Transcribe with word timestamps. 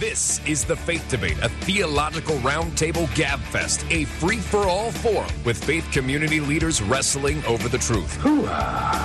This 0.00 0.40
is 0.46 0.64
the 0.64 0.76
Faith 0.76 1.06
Debate, 1.10 1.36
a 1.42 1.50
theological 1.50 2.36
roundtable 2.36 3.06
gabfest, 3.08 3.84
a 3.90 4.06
free-for-all 4.06 4.92
forum 4.92 5.30
with 5.44 5.62
faith 5.62 5.86
community 5.92 6.40
leaders 6.40 6.80
wrestling 6.80 7.44
over 7.44 7.68
the 7.68 7.76
truth. 7.76 8.18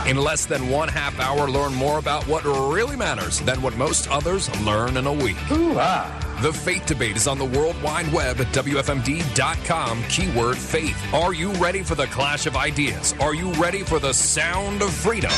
In 0.07 0.15
less 0.15 0.45
than 0.45 0.69
one 0.69 0.87
half 0.87 1.19
hour, 1.19 1.49
learn 1.49 1.73
more 1.73 1.99
about 1.99 2.25
what 2.29 2.45
really 2.45 2.95
matters 2.95 3.41
than 3.41 3.61
what 3.61 3.75
most 3.75 4.09
others 4.09 4.49
learn 4.61 4.95
in 4.95 5.05
a 5.05 5.11
week. 5.11 5.35
The 5.49 6.53
Faith 6.53 6.85
Debate 6.85 7.17
is 7.17 7.27
on 7.27 7.39
the 7.39 7.43
World 7.43 7.75
Wide 7.83 8.09
Web 8.13 8.39
at 8.39 8.47
WFMD.com, 8.53 10.01
keyword 10.03 10.57
faith. 10.57 11.13
Are 11.13 11.33
you 11.33 11.51
ready 11.55 11.83
for 11.83 11.95
the 11.95 12.07
clash 12.07 12.45
of 12.45 12.55
ideas? 12.55 13.13
Are 13.19 13.35
you 13.35 13.51
ready 13.55 13.83
for 13.83 13.99
the 13.99 14.13
sound 14.13 14.81
of 14.81 14.93
freedom? 14.93 15.33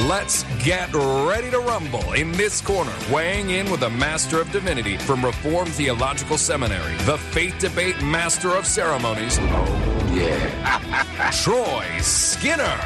Let's 0.00 0.44
get 0.64 0.92
ready 0.94 1.50
to 1.50 1.58
rumble 1.60 2.14
in 2.14 2.32
this 2.32 2.62
corner, 2.62 2.92
weighing 3.12 3.50
in 3.50 3.70
with 3.70 3.82
a 3.82 3.90
Master 3.90 4.40
of 4.40 4.50
Divinity 4.50 4.96
from 4.96 5.22
Reformed 5.22 5.70
Theological 5.72 6.38
Seminary, 6.38 6.96
the 7.04 7.18
Faith 7.18 7.56
Debate 7.58 8.00
Master 8.02 8.56
of 8.56 8.66
Ceremonies. 8.66 9.36
Oh, 9.38 10.10
yeah. 10.14 11.30
Troy 11.42 11.86
Skinner. 12.00 12.80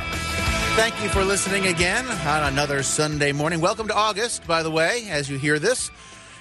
Thank 0.74 1.01
you 1.01 1.09
for 1.09 1.24
listening 1.24 1.69
again 1.69 2.05
on 2.06 2.52
another 2.52 2.82
Sunday 2.82 3.30
morning. 3.30 3.60
Welcome 3.60 3.87
to 3.87 3.95
August, 3.95 4.45
by 4.45 4.65
the 4.65 4.70
way, 4.70 5.07
as 5.09 5.30
you 5.30 5.38
hear 5.38 5.60
this. 5.60 5.93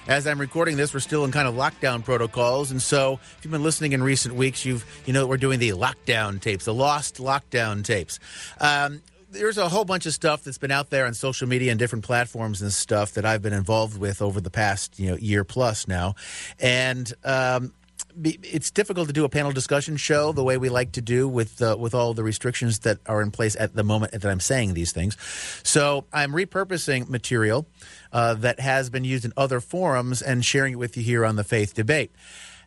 As 0.08 0.26
I'm 0.26 0.40
recording 0.40 0.76
this, 0.76 0.92
we're 0.92 1.00
still 1.00 1.24
in 1.24 1.30
kind 1.30 1.46
of 1.46 1.54
lockdown 1.54 2.04
protocols, 2.04 2.72
and 2.72 2.82
so 2.82 3.20
if 3.38 3.44
you've 3.44 3.52
been 3.52 3.62
listening 3.62 3.92
in 3.92 4.02
recent 4.02 4.34
weeks, 4.34 4.64
you've 4.64 4.84
you 5.06 5.12
know 5.12 5.28
we're 5.28 5.36
doing 5.36 5.60
the 5.60 5.70
lockdown 5.70 6.40
tapes, 6.40 6.64
the 6.64 6.74
lost 6.74 7.18
lockdown 7.18 7.84
tapes. 7.84 8.18
Um, 8.60 9.00
there's 9.36 9.58
a 9.58 9.68
whole 9.68 9.84
bunch 9.84 10.06
of 10.06 10.12
stuff 10.12 10.44
that's 10.44 10.58
been 10.58 10.70
out 10.70 10.90
there 10.90 11.06
on 11.06 11.14
social 11.14 11.48
media 11.48 11.70
and 11.70 11.78
different 11.78 12.04
platforms 12.04 12.62
and 12.62 12.72
stuff 12.72 13.12
that 13.12 13.24
I've 13.24 13.42
been 13.42 13.52
involved 13.52 13.98
with 13.98 14.22
over 14.22 14.40
the 14.40 14.50
past 14.50 14.98
you 14.98 15.10
know 15.10 15.16
year 15.16 15.44
plus 15.44 15.86
now, 15.86 16.14
and 16.58 17.12
um, 17.24 17.72
it's 18.22 18.70
difficult 18.70 19.08
to 19.08 19.12
do 19.12 19.24
a 19.24 19.28
panel 19.28 19.52
discussion 19.52 19.96
show 19.96 20.32
the 20.32 20.42
way 20.42 20.56
we 20.56 20.68
like 20.68 20.92
to 20.92 21.02
do 21.02 21.28
with 21.28 21.60
uh, 21.60 21.76
with 21.78 21.94
all 21.94 22.14
the 22.14 22.22
restrictions 22.22 22.80
that 22.80 22.98
are 23.06 23.20
in 23.20 23.30
place 23.30 23.56
at 23.58 23.74
the 23.74 23.84
moment 23.84 24.12
that 24.12 24.24
I'm 24.24 24.40
saying 24.40 24.74
these 24.74 24.92
things. 24.92 25.16
So 25.62 26.06
I'm 26.12 26.32
repurposing 26.32 27.08
material 27.08 27.66
uh, 28.12 28.34
that 28.34 28.60
has 28.60 28.90
been 28.90 29.04
used 29.04 29.24
in 29.24 29.32
other 29.36 29.60
forums 29.60 30.22
and 30.22 30.44
sharing 30.44 30.74
it 30.74 30.76
with 30.76 30.96
you 30.96 31.02
here 31.02 31.24
on 31.24 31.36
the 31.36 31.44
Faith 31.44 31.74
Debate. 31.74 32.10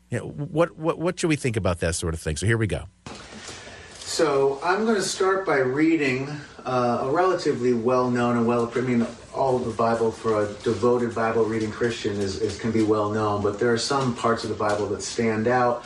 You 0.09 0.21
know, 0.21 0.25
what, 0.29 0.75
what, 0.79 0.99
what 0.99 1.21
should 1.21 1.29
we 1.29 1.37
think 1.37 1.55
about 1.55 1.81
that 1.81 1.95
sort 1.95 2.15
of 2.15 2.21
thing? 2.21 2.35
So 2.37 2.47
here 2.47 2.57
we 2.57 2.67
go. 2.67 2.85
So 3.99 4.59
I'm 4.65 4.87
going 4.87 4.95
to 4.95 5.03
start 5.03 5.45
by 5.45 5.59
reading 5.59 6.31
uh, 6.65 7.01
a 7.03 7.11
relatively 7.11 7.75
well-known 7.75 8.39
and 8.39 8.47
well, 8.47 8.73
I 8.75 8.81
mean, 8.81 9.07
all 9.35 9.57
of 9.57 9.67
the 9.67 9.71
Bible 9.73 10.11
for 10.11 10.45
a 10.45 10.55
devoted 10.63 11.15
Bible 11.15 11.45
reading 11.45 11.71
Christian 11.71 12.13
is, 12.13 12.41
is 12.41 12.59
can 12.59 12.73
be 12.73 12.83
well 12.83 13.11
known, 13.11 13.43
but 13.43 13.61
there 13.61 13.71
are 13.71 13.77
some 13.77 14.17
parts 14.17 14.45
of 14.45 14.49
the 14.49 14.57
Bible 14.57 14.87
that 14.87 15.03
stand 15.03 15.47
out. 15.47 15.85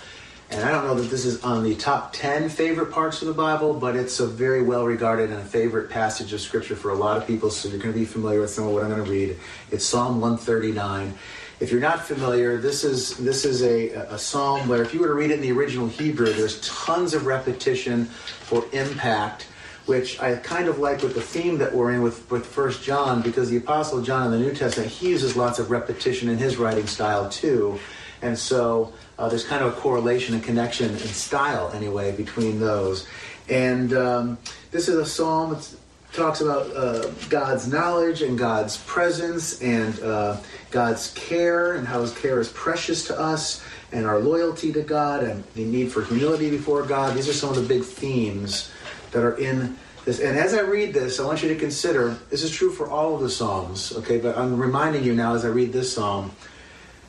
And 0.50 0.64
I 0.64 0.70
don't 0.70 0.84
know 0.84 0.94
that 0.94 1.10
this 1.10 1.25
is 1.25 1.42
on 1.42 1.64
the 1.64 1.75
top 1.75 2.12
10 2.12 2.48
favorite 2.48 2.92
parts 2.92 3.22
of 3.22 3.28
the 3.28 3.34
Bible, 3.34 3.75
but 3.75 3.97
it's 3.97 4.20
a 4.20 4.26
very 4.28 4.62
well 4.62 4.87
regarded 4.87 5.31
and 5.31 5.41
a 5.41 5.44
favorite 5.44 5.91
passage 5.91 6.32
of 6.32 6.41
Scripture 6.41 6.76
for 6.76 6.92
a 6.92 6.94
lot 6.94 7.16
of 7.16 7.26
people, 7.26 7.50
so 7.50 7.69
you're 7.69 7.81
going 7.81 7.92
to 7.92 7.98
be 7.98 8.06
familiar 8.06 8.41
with 8.41 8.50
some 8.50 8.69
of 8.69 8.72
what 8.72 8.84
I'm 8.84 8.91
going 8.91 9.04
to 9.04 9.10
read. 9.10 9.37
It's 9.72 9.84
Psalm 9.84 10.20
139. 10.20 11.19
If 11.60 11.72
you're 11.72 11.80
not 11.80 12.06
familiar, 12.06 12.56
this 12.58 12.84
is 12.84 13.16
this 13.16 13.44
is 13.44 13.62
a, 13.62 13.91
a 14.14 14.19
psalm 14.19 14.69
where 14.69 14.80
if 14.80 14.94
you 14.94 15.00
were 15.00 15.08
to 15.08 15.14
read 15.14 15.32
it 15.32 15.34
in 15.34 15.41
the 15.41 15.50
original 15.50 15.88
Hebrew, 15.88 16.32
there's 16.32 16.60
tons 16.60 17.14
of 17.14 17.26
repetition 17.26 18.04
for 18.04 18.64
impact, 18.72 19.48
which 19.86 20.20
I 20.20 20.36
kind 20.36 20.69
of 20.69 20.78
like 20.78 21.02
with 21.02 21.14
the 21.14 21.20
theme 21.20 21.58
that 21.58 21.74
we're 21.74 21.91
in 21.91 22.02
with, 22.02 22.30
with 22.30 22.46
First 22.46 22.84
John, 22.84 23.22
because 23.22 23.50
the 23.50 23.56
Apostle 23.56 24.02
John 24.02 24.26
in 24.26 24.30
the 24.30 24.38
New 24.38 24.54
Testament, 24.54 24.91
he 24.91 25.08
uses 25.08 25.34
lots 25.34 25.58
of 25.58 25.70
repetition 25.72 26.28
in 26.28 26.38
his 26.38 26.58
writing 26.58 26.86
style 26.86 27.28
too. 27.28 27.80
And 28.22 28.38
so 28.38 28.92
uh, 29.19 29.28
there's 29.28 29.44
kind 29.44 29.64
of 29.64 29.76
a 29.76 29.80
correlation 29.80 30.34
and 30.34 30.44
connection 30.44 30.90
in 30.90 30.98
style, 30.98 31.72
anyway, 31.75 32.12
between 32.16 32.60
those. 32.60 33.06
And 33.48 33.92
um, 33.94 34.38
this 34.70 34.88
is 34.88 34.96
a 34.96 35.06
psalm 35.06 35.50
that 35.50 35.78
talks 36.19 36.41
about 36.41 36.75
uh, 36.77 37.09
God's 37.29 37.67
knowledge 37.69 38.23
and 38.23 38.39
God's 38.39 38.77
presence 38.77 39.62
and 39.62 39.99
uh, 40.01 40.37
God's 40.71 41.12
care 41.15 41.75
and 41.75 41.87
how 41.87 42.03
His 42.03 42.17
care 42.19 42.41
is 42.41 42.51
precious 42.51 43.06
to 43.06 43.19
us 43.19 43.65
and 43.93 44.05
our 44.05 44.19
loyalty 44.19 44.73
to 44.73 44.83
God 44.83 45.25
and 45.25 45.45
the 45.55 45.65
need 45.65 45.91
for 45.91 46.05
humility 46.05 46.51
before 46.51 46.83
God. 46.83 47.17
These 47.17 47.29
are 47.29 47.33
some 47.33 47.51
of 47.51 47.56
the 47.56 47.62
big 47.62 47.83
themes 47.83 48.71
that 49.12 49.25
are 49.25 49.37
in 49.39 49.79
this. 50.05 50.21
And 50.21 50.39
as 50.39 50.55
I 50.55 50.61
read 50.61 50.93
this, 50.93 51.21
I 51.21 51.25
want 51.25 51.43
you 51.43 51.49
to 51.49 51.56
consider 51.56 52.19
this 52.31 52.43
is 52.43 52.50
true 52.50 52.71
for 52.71 52.91
all 52.91 53.15
of 53.15 53.23
the 53.23 53.31
Psalms, 53.31 53.93
okay? 53.97 54.19
But 54.19 54.37
I'm 54.37 54.61
reminding 54.61 55.05
you 55.05 55.15
now 55.15 55.35
as 55.35 55.45
I 55.45 55.49
read 55.49 55.73
this 55.73 55.93
Psalm. 55.93 56.33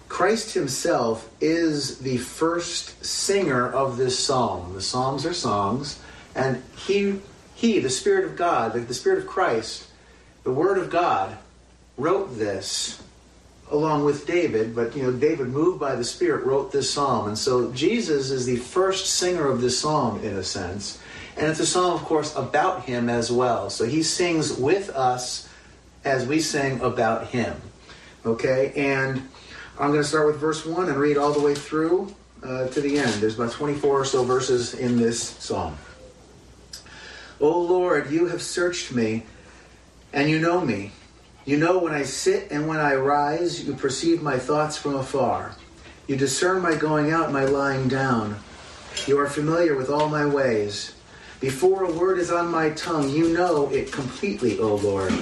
Christ 0.10 0.56
himself 0.56 1.30
is 1.40 2.00
the 2.00 2.18
first 2.18 3.06
singer 3.06 3.72
of 3.72 3.96
this 3.96 4.18
psalm. 4.18 4.74
The 4.74 4.82
psalms 4.82 5.24
are 5.26 5.36
songs, 5.36 6.00
and 6.36 6.64
he, 6.76 7.22
he, 7.60 7.80
the 7.80 7.90
Spirit 7.90 8.24
of 8.24 8.38
God, 8.38 8.72
the, 8.72 8.80
the 8.80 8.94
Spirit 8.94 9.20
of 9.20 9.28
Christ, 9.28 9.86
the 10.44 10.52
Word 10.52 10.78
of 10.78 10.90
God, 10.90 11.38
wrote 11.98 12.38
this 12.38 13.04
along 13.70 14.06
with 14.06 14.26
David, 14.26 14.74
but 14.74 14.96
you 14.96 15.04
know, 15.04 15.12
David, 15.12 15.50
moved 15.50 15.78
by 15.78 15.96
the 15.96 16.06
Spirit, 16.06 16.46
wrote 16.46 16.72
this 16.72 16.90
psalm. 16.90 17.28
And 17.28 17.38
so 17.38 17.70
Jesus 17.74 18.32
is 18.32 18.46
the 18.46 18.56
first 18.56 19.08
singer 19.08 19.46
of 19.46 19.60
this 19.60 19.78
psalm, 19.78 20.24
in 20.24 20.38
a 20.38 20.44
sense. 20.44 21.02
And 21.36 21.48
it's 21.48 21.60
a 21.60 21.66
psalm, 21.66 21.96
of 21.96 22.06
course, 22.06 22.34
about 22.38 22.86
him 22.86 23.10
as 23.10 23.30
well. 23.30 23.70
So 23.70 23.84
he 23.84 24.04
sings 24.04 24.54
with 24.54 24.90
us 24.92 25.50
as 26.06 26.26
we 26.26 26.40
sing 26.40 26.80
about 26.80 27.28
him. 27.28 27.60
Okay? 28.26 28.72
And 28.74 29.22
I'm 29.78 29.92
going 29.92 30.02
to 30.02 30.08
start 30.08 30.28
with 30.28 30.38
verse 30.38 30.66
1 30.66 30.88
and 30.88 30.98
read 30.98 31.18
all 31.18 31.34
the 31.34 31.42
way 31.42 31.56
through 31.56 32.16
uh, 32.42 32.70
to 32.70 32.80
the 32.80 32.98
end. 32.98 33.12
There's 33.16 33.36
about 33.36 33.52
24 33.52 34.00
or 34.00 34.06
so 34.06 34.24
verses 34.24 34.76
in 34.76 34.98
this 34.98 35.22
psalm. 35.22 35.78
O 37.42 37.60
Lord, 37.60 38.12
you 38.12 38.28
have 38.28 38.42
searched 38.42 38.92
me, 38.92 39.24
and 40.12 40.30
you 40.30 40.40
know 40.40 40.60
me. 40.60 40.92
You 41.46 41.58
know 41.58 41.80
when 41.80 41.94
I 41.94 42.04
sit 42.04 42.52
and 42.52 42.68
when 42.68 42.80
I 42.80 42.96
rise, 42.96 43.66
you 43.66 43.74
perceive 43.74 44.22
my 44.22 44.38
thoughts 44.38 44.78
from 44.78 44.96
afar. 44.96 45.56
You 46.08 46.18
discern 46.18 46.62
my 46.62 46.76
going 46.76 47.12
out 47.12 47.32
my 47.32 47.46
lying 47.46 47.88
down. 47.88 48.38
You 49.08 49.20
are 49.20 49.30
familiar 49.30 49.76
with 49.76 49.90
all 49.90 50.10
my 50.10 50.26
ways. 50.26 50.94
Before 51.40 51.86
a 51.86 51.92
word 51.92 52.20
is 52.20 52.32
on 52.32 52.52
my 52.52 52.72
tongue, 52.72 53.10
you 53.10 53.30
know 53.34 53.70
it 53.70 53.92
completely, 53.92 54.60
O 54.60 54.76
Lord. 54.76 55.14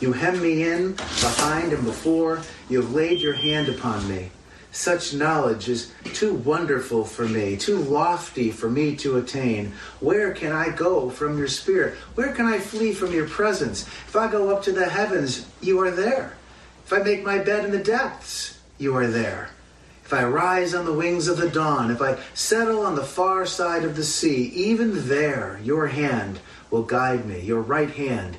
You 0.00 0.12
hem 0.12 0.42
me 0.42 0.64
in, 0.64 0.92
behind 0.92 1.72
and 1.72 1.84
before. 1.84 2.42
You 2.68 2.82
have 2.82 2.92
laid 2.92 3.20
your 3.20 3.32
hand 3.32 3.68
upon 3.68 4.06
me. 4.08 4.30
Such 4.72 5.12
knowledge 5.12 5.68
is 5.68 5.92
too 6.14 6.32
wonderful 6.32 7.04
for 7.04 7.28
me, 7.28 7.58
too 7.58 7.76
lofty 7.76 8.50
for 8.50 8.70
me 8.70 8.96
to 8.96 9.18
attain. 9.18 9.72
Where 10.00 10.32
can 10.32 10.50
I 10.50 10.70
go 10.70 11.10
from 11.10 11.36
your 11.36 11.48
spirit? 11.48 11.94
Where 12.14 12.32
can 12.32 12.46
I 12.46 12.58
flee 12.58 12.94
from 12.94 13.12
your 13.12 13.28
presence? 13.28 13.82
If 13.82 14.16
I 14.16 14.30
go 14.30 14.48
up 14.48 14.62
to 14.62 14.72
the 14.72 14.88
heavens, 14.88 15.46
you 15.60 15.78
are 15.80 15.90
there. 15.90 16.38
If 16.86 16.92
I 16.92 16.98
make 16.98 17.22
my 17.22 17.38
bed 17.38 17.66
in 17.66 17.70
the 17.70 17.84
depths, 17.84 18.58
you 18.78 18.96
are 18.96 19.06
there. 19.06 19.50
If 20.06 20.14
I 20.14 20.24
rise 20.24 20.74
on 20.74 20.86
the 20.86 20.92
wings 20.92 21.28
of 21.28 21.36
the 21.36 21.50
dawn, 21.50 21.90
if 21.90 22.00
I 22.00 22.18
settle 22.32 22.80
on 22.80 22.94
the 22.94 23.04
far 23.04 23.44
side 23.44 23.84
of 23.84 23.94
the 23.94 24.02
sea, 24.02 24.52
even 24.54 25.06
there 25.06 25.60
your 25.62 25.88
hand 25.88 26.40
will 26.70 26.82
guide 26.82 27.26
me, 27.26 27.40
your 27.40 27.60
right 27.60 27.90
hand 27.90 28.38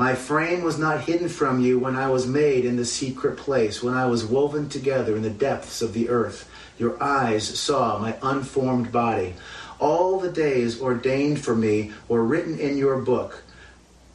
My 0.00 0.14
frame 0.14 0.62
was 0.62 0.78
not 0.78 1.02
hidden 1.02 1.28
from 1.28 1.60
you 1.60 1.78
when 1.78 1.94
I 1.94 2.08
was 2.08 2.26
made 2.26 2.64
in 2.64 2.76
the 2.76 2.86
secret 2.86 3.36
place, 3.36 3.82
when 3.82 3.92
I 3.92 4.06
was 4.06 4.24
woven 4.24 4.66
together 4.70 5.14
in 5.14 5.20
the 5.20 5.28
depths 5.28 5.82
of 5.82 5.92
the 5.92 6.08
earth. 6.08 6.50
Your 6.78 6.96
eyes 7.02 7.46
saw 7.46 7.98
my 7.98 8.16
unformed 8.22 8.90
body. 8.90 9.34
All 9.78 10.18
the 10.18 10.32
days 10.32 10.80
ordained 10.80 11.44
for 11.44 11.54
me 11.54 11.92
were 12.08 12.24
written 12.24 12.58
in 12.58 12.78
your 12.78 12.98
book 13.02 13.42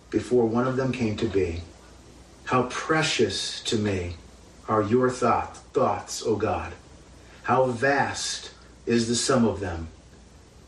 before 0.10 0.48
one 0.48 0.66
of 0.66 0.76
them 0.76 0.92
came 0.92 1.18
to 1.18 1.28
be. 1.28 1.62
How 2.46 2.64
precious 2.64 3.62
to 3.66 3.78
me 3.78 4.16
are 4.68 4.81
your 4.81 5.12
thought, 5.12 5.56
thoughts, 5.72 6.24
O 6.26 6.36
God. 6.36 6.74
How 7.44 7.66
vast 7.66 8.50
is 8.88 9.08
the 9.08 9.14
sum 9.14 9.46
of 9.46 9.60
them. 9.60 9.90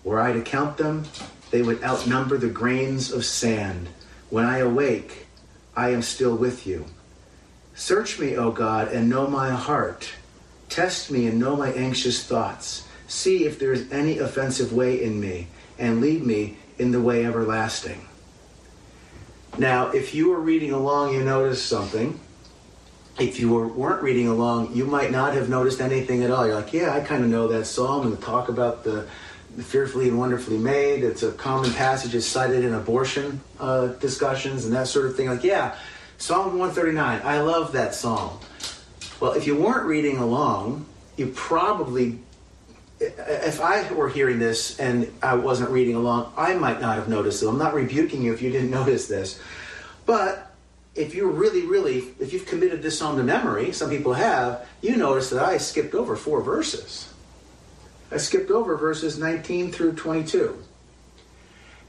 Were 0.03 0.21
I 0.21 0.33
to 0.33 0.43
count 0.43 0.77
them, 0.77 1.05
they 1.49 1.63
would 1.63 1.83
outnumber 1.83 2.37
the 2.37 2.49
grains 2.49 3.11
of 3.11 3.25
sand. 3.25 3.89
When 4.29 4.45
I 4.45 4.59
awake, 4.59 5.25
I 5.75 5.89
am 5.89 6.01
still 6.01 6.35
with 6.35 6.67
you. 6.67 6.85
Search 7.75 8.19
me, 8.19 8.35
O 8.35 8.51
God, 8.51 8.89
and 8.89 9.09
know 9.09 9.27
my 9.27 9.51
heart. 9.51 10.11
Test 10.69 11.11
me 11.11 11.27
and 11.27 11.39
know 11.39 11.55
my 11.55 11.71
anxious 11.71 12.23
thoughts. 12.23 12.87
See 13.07 13.45
if 13.45 13.57
there 13.59 13.71
is 13.71 13.91
any 13.91 14.17
offensive 14.17 14.73
way 14.73 15.01
in 15.01 15.19
me, 15.19 15.47
and 15.79 16.01
lead 16.01 16.25
me 16.25 16.57
in 16.77 16.91
the 16.91 16.99
way 16.99 17.25
everlasting. 17.25 18.05
Now, 19.57 19.89
if 19.89 20.13
you 20.13 20.29
were 20.29 20.39
reading 20.39 20.71
along, 20.71 21.13
you 21.13 21.23
noticed 21.23 21.65
something. 21.65 22.19
If 23.19 23.39
you 23.39 23.51
were, 23.51 23.67
weren't 23.67 24.03
reading 24.03 24.27
along, 24.27 24.75
you 24.75 24.85
might 24.85 25.11
not 25.11 25.33
have 25.33 25.49
noticed 25.49 25.81
anything 25.81 26.23
at 26.23 26.29
all. 26.29 26.45
You're 26.45 26.55
like, 26.55 26.73
yeah, 26.73 26.93
I 26.93 26.99
kind 26.99 27.23
of 27.23 27.29
know 27.29 27.47
that 27.47 27.65
psalm 27.65 28.05
and 28.05 28.15
the 28.15 28.21
talk 28.21 28.49
about 28.49 28.83
the 28.83 29.07
fearfully 29.63 30.07
and 30.07 30.17
wonderfully 30.17 30.57
made. 30.57 31.03
It's 31.03 31.23
a 31.23 31.31
common 31.31 31.73
passage. 31.73 32.13
is 32.15 32.27
cited 32.27 32.63
in 32.63 32.73
abortion 32.73 33.41
uh, 33.59 33.87
discussions 33.87 34.65
and 34.65 34.73
that 34.73 34.87
sort 34.87 35.05
of 35.07 35.15
thing. 35.15 35.27
Like, 35.27 35.43
yeah, 35.43 35.75
Psalm 36.17 36.57
139. 36.57 37.21
I 37.23 37.41
love 37.41 37.71
that 37.73 37.93
psalm. 37.93 38.39
Well, 39.19 39.33
if 39.33 39.47
you 39.47 39.55
weren't 39.55 39.85
reading 39.85 40.17
along, 40.17 40.85
you 41.15 41.27
probably, 41.27 42.19
if 42.99 43.61
I 43.61 43.91
were 43.93 44.09
hearing 44.09 44.39
this 44.39 44.79
and 44.79 45.11
I 45.21 45.35
wasn't 45.35 45.69
reading 45.71 45.95
along, 45.95 46.33
I 46.37 46.53
might 46.55 46.81
not 46.81 46.95
have 46.95 47.07
noticed 47.07 47.41
it. 47.41 47.47
I'm 47.47 47.57
not 47.57 47.73
rebuking 47.73 48.21
you 48.21 48.33
if 48.33 48.41
you 48.41 48.51
didn't 48.51 48.71
notice 48.81 49.07
this. 49.07 49.39
But 50.05 50.51
if 50.95 51.13
you're 51.13 51.29
really, 51.29 51.65
really, 51.65 52.05
if 52.19 52.33
you've 52.33 52.45
committed 52.45 52.81
this 52.81 52.97
psalm 52.97 53.17
to 53.17 53.23
memory, 53.23 53.71
some 53.71 53.89
people 53.89 54.13
have, 54.13 54.67
you 54.81 54.97
notice 54.97 55.29
that 55.29 55.43
I 55.43 55.57
skipped 55.57 55.93
over 55.93 56.15
four 56.15 56.41
verses. 56.41 57.11
I 58.11 58.17
skipped 58.17 58.51
over 58.51 58.75
verses 58.77 59.17
19 59.17 59.71
through 59.71 59.93
22. 59.93 60.63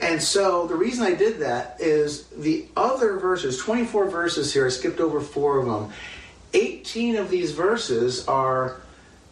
And 0.01 0.23
so 0.23 0.67
the 0.67 0.77
reason 0.77 1.05
I 1.05 1.15
did 1.15 1.41
that 1.41 1.77
is 1.81 2.27
the 2.27 2.67
other 2.77 3.19
verses, 3.19 3.59
24 3.59 4.09
verses 4.11 4.53
here, 4.53 4.67
I 4.67 4.69
skipped 4.69 5.01
over 5.01 5.21
four 5.21 5.59
of 5.59 5.67
them. 5.67 5.93
18 6.55 7.17
of 7.17 7.31
these 7.31 7.53
verses 7.53 8.27
are 8.27 8.81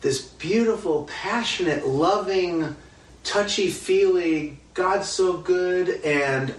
this 0.00 0.22
beautiful, 0.22 1.04
passionate, 1.04 1.86
loving, 1.86 2.76
touchy 3.24 3.68
feely, 3.70 4.58
God's 4.74 5.08
so 5.08 5.36
good, 5.38 5.88
and 6.04 6.54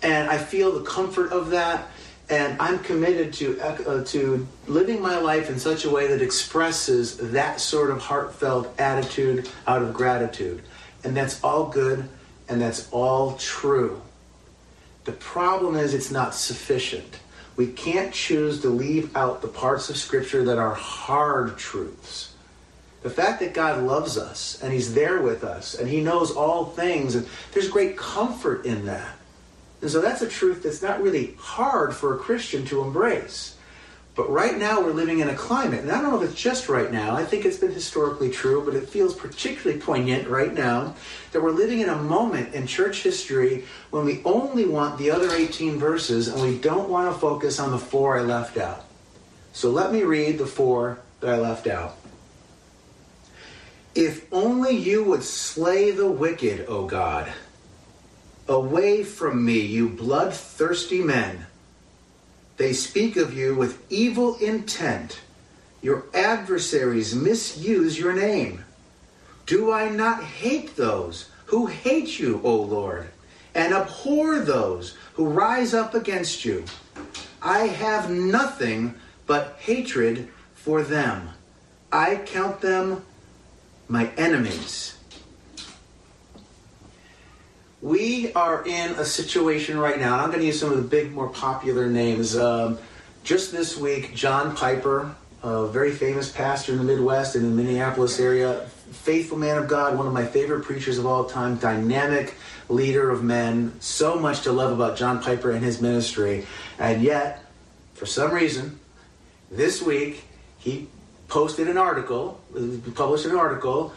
and 0.00 0.30
I 0.30 0.38
feel 0.38 0.70
the 0.70 0.84
comfort 0.84 1.32
of 1.32 1.50
that 1.50 1.88
and 2.30 2.60
I'm 2.60 2.78
committed 2.80 3.32
to 3.34 3.60
uh, 3.60 4.04
to 4.04 4.46
living 4.66 5.00
my 5.00 5.18
life 5.18 5.48
in 5.48 5.58
such 5.58 5.84
a 5.84 5.90
way 5.90 6.08
that 6.08 6.20
expresses 6.20 7.16
that 7.32 7.60
sort 7.60 7.90
of 7.90 8.00
heartfelt 8.00 8.78
attitude 8.78 9.48
out 9.66 9.82
of 9.82 9.94
gratitude, 9.94 10.62
and 11.04 11.16
that's 11.16 11.42
all 11.42 11.68
good, 11.68 12.08
and 12.48 12.60
that's 12.60 12.88
all 12.90 13.36
true. 13.36 14.02
The 15.04 15.12
problem 15.12 15.76
is 15.76 15.94
it's 15.94 16.10
not 16.10 16.34
sufficient. 16.34 17.20
We 17.56 17.68
can't 17.68 18.12
choose 18.12 18.60
to 18.60 18.68
leave 18.68 19.16
out 19.16 19.40
the 19.40 19.48
parts 19.48 19.88
of 19.88 19.96
Scripture 19.96 20.44
that 20.44 20.58
are 20.58 20.74
hard 20.74 21.56
truths. 21.56 22.34
The 23.02 23.10
fact 23.10 23.40
that 23.40 23.54
God 23.54 23.82
loves 23.82 24.18
us 24.18 24.60
and 24.62 24.72
He's 24.72 24.92
there 24.92 25.22
with 25.22 25.44
us 25.44 25.74
and 25.74 25.88
He 25.88 26.00
knows 26.00 26.30
all 26.30 26.66
things, 26.66 27.14
and 27.14 27.26
there's 27.52 27.68
great 27.68 27.96
comfort 27.96 28.66
in 28.66 28.84
that. 28.86 29.17
And 29.80 29.90
so 29.90 30.00
that's 30.00 30.22
a 30.22 30.28
truth 30.28 30.62
that's 30.62 30.82
not 30.82 31.02
really 31.02 31.34
hard 31.38 31.94
for 31.94 32.14
a 32.14 32.18
Christian 32.18 32.64
to 32.66 32.82
embrace. 32.82 33.56
But 34.16 34.30
right 34.30 34.58
now 34.58 34.80
we're 34.80 34.90
living 34.90 35.20
in 35.20 35.28
a 35.28 35.34
climate, 35.36 35.82
and 35.82 35.92
I 35.92 36.02
don't 36.02 36.10
know 36.10 36.20
if 36.20 36.28
it's 36.28 36.40
just 36.40 36.68
right 36.68 36.90
now, 36.90 37.14
I 37.14 37.24
think 37.24 37.44
it's 37.44 37.58
been 37.58 37.70
historically 37.70 38.30
true, 38.30 38.64
but 38.64 38.74
it 38.74 38.88
feels 38.88 39.14
particularly 39.14 39.80
poignant 39.80 40.26
right 40.26 40.52
now 40.52 40.96
that 41.30 41.40
we're 41.40 41.52
living 41.52 41.78
in 41.78 41.88
a 41.88 41.94
moment 41.94 42.52
in 42.52 42.66
church 42.66 43.04
history 43.04 43.64
when 43.90 44.04
we 44.04 44.20
only 44.24 44.64
want 44.64 44.98
the 44.98 45.12
other 45.12 45.30
18 45.30 45.78
verses 45.78 46.26
and 46.26 46.42
we 46.42 46.58
don't 46.58 46.88
want 46.88 47.14
to 47.14 47.20
focus 47.20 47.60
on 47.60 47.70
the 47.70 47.78
four 47.78 48.18
I 48.18 48.22
left 48.22 48.56
out. 48.56 48.84
So 49.52 49.70
let 49.70 49.92
me 49.92 50.02
read 50.02 50.38
the 50.38 50.46
four 50.46 50.98
that 51.20 51.30
I 51.30 51.38
left 51.38 51.68
out. 51.68 51.96
If 53.94 54.26
only 54.32 54.76
you 54.76 55.04
would 55.04 55.22
slay 55.22 55.92
the 55.92 56.10
wicked, 56.10 56.66
O 56.68 56.88
God 56.88 57.32
Away 58.48 59.04
from 59.04 59.44
me, 59.44 59.60
you 59.60 59.90
bloodthirsty 59.90 61.02
men. 61.02 61.46
They 62.56 62.72
speak 62.72 63.16
of 63.16 63.34
you 63.34 63.54
with 63.54 63.82
evil 63.90 64.36
intent. 64.36 65.20
Your 65.82 66.04
adversaries 66.14 67.14
misuse 67.14 67.98
your 67.98 68.14
name. 68.14 68.64
Do 69.44 69.70
I 69.70 69.90
not 69.90 70.24
hate 70.24 70.76
those 70.76 71.30
who 71.46 71.66
hate 71.66 72.18
you, 72.18 72.40
O 72.42 72.56
Lord, 72.56 73.08
and 73.54 73.72
abhor 73.74 74.40
those 74.40 74.96
who 75.14 75.26
rise 75.26 75.74
up 75.74 75.94
against 75.94 76.44
you? 76.44 76.64
I 77.42 77.60
have 77.68 78.10
nothing 78.10 78.94
but 79.26 79.56
hatred 79.60 80.28
for 80.54 80.82
them. 80.82 81.30
I 81.92 82.16
count 82.16 82.60
them 82.60 83.04
my 83.88 84.10
enemies. 84.16 84.97
We 87.80 88.32
are 88.32 88.66
in 88.66 88.90
a 88.96 89.04
situation 89.04 89.78
right 89.78 90.00
now, 90.00 90.14
and 90.14 90.22
I'm 90.22 90.28
going 90.30 90.40
to 90.40 90.46
use 90.46 90.58
some 90.58 90.72
of 90.72 90.78
the 90.78 90.82
big, 90.82 91.12
more 91.12 91.28
popular 91.28 91.86
names. 91.86 92.36
Um, 92.36 92.76
just 93.22 93.52
this 93.52 93.76
week, 93.76 94.16
John 94.16 94.56
Piper, 94.56 95.14
a 95.44 95.68
very 95.68 95.92
famous 95.92 96.28
pastor 96.28 96.72
in 96.72 96.78
the 96.78 96.84
Midwest 96.84 97.36
and 97.36 97.44
in 97.44 97.56
the 97.56 97.62
Minneapolis 97.62 98.18
area, 98.18 98.66
faithful 98.90 99.38
man 99.38 99.58
of 99.58 99.68
God, 99.68 99.96
one 99.96 100.08
of 100.08 100.12
my 100.12 100.26
favorite 100.26 100.64
preachers 100.64 100.98
of 100.98 101.06
all 101.06 101.26
time, 101.26 101.56
dynamic 101.58 102.34
leader 102.68 103.10
of 103.10 103.22
men, 103.22 103.72
so 103.78 104.18
much 104.18 104.40
to 104.42 104.50
love 104.50 104.72
about 104.72 104.96
John 104.96 105.22
Piper 105.22 105.52
and 105.52 105.64
his 105.64 105.80
ministry. 105.80 106.46
And 106.80 107.00
yet, 107.00 107.44
for 107.94 108.06
some 108.06 108.32
reason, 108.32 108.80
this 109.52 109.80
week, 109.80 110.24
he 110.58 110.88
posted 111.28 111.68
an 111.68 111.78
article, 111.78 112.40
published 112.96 113.26
an 113.26 113.36
article 113.36 113.92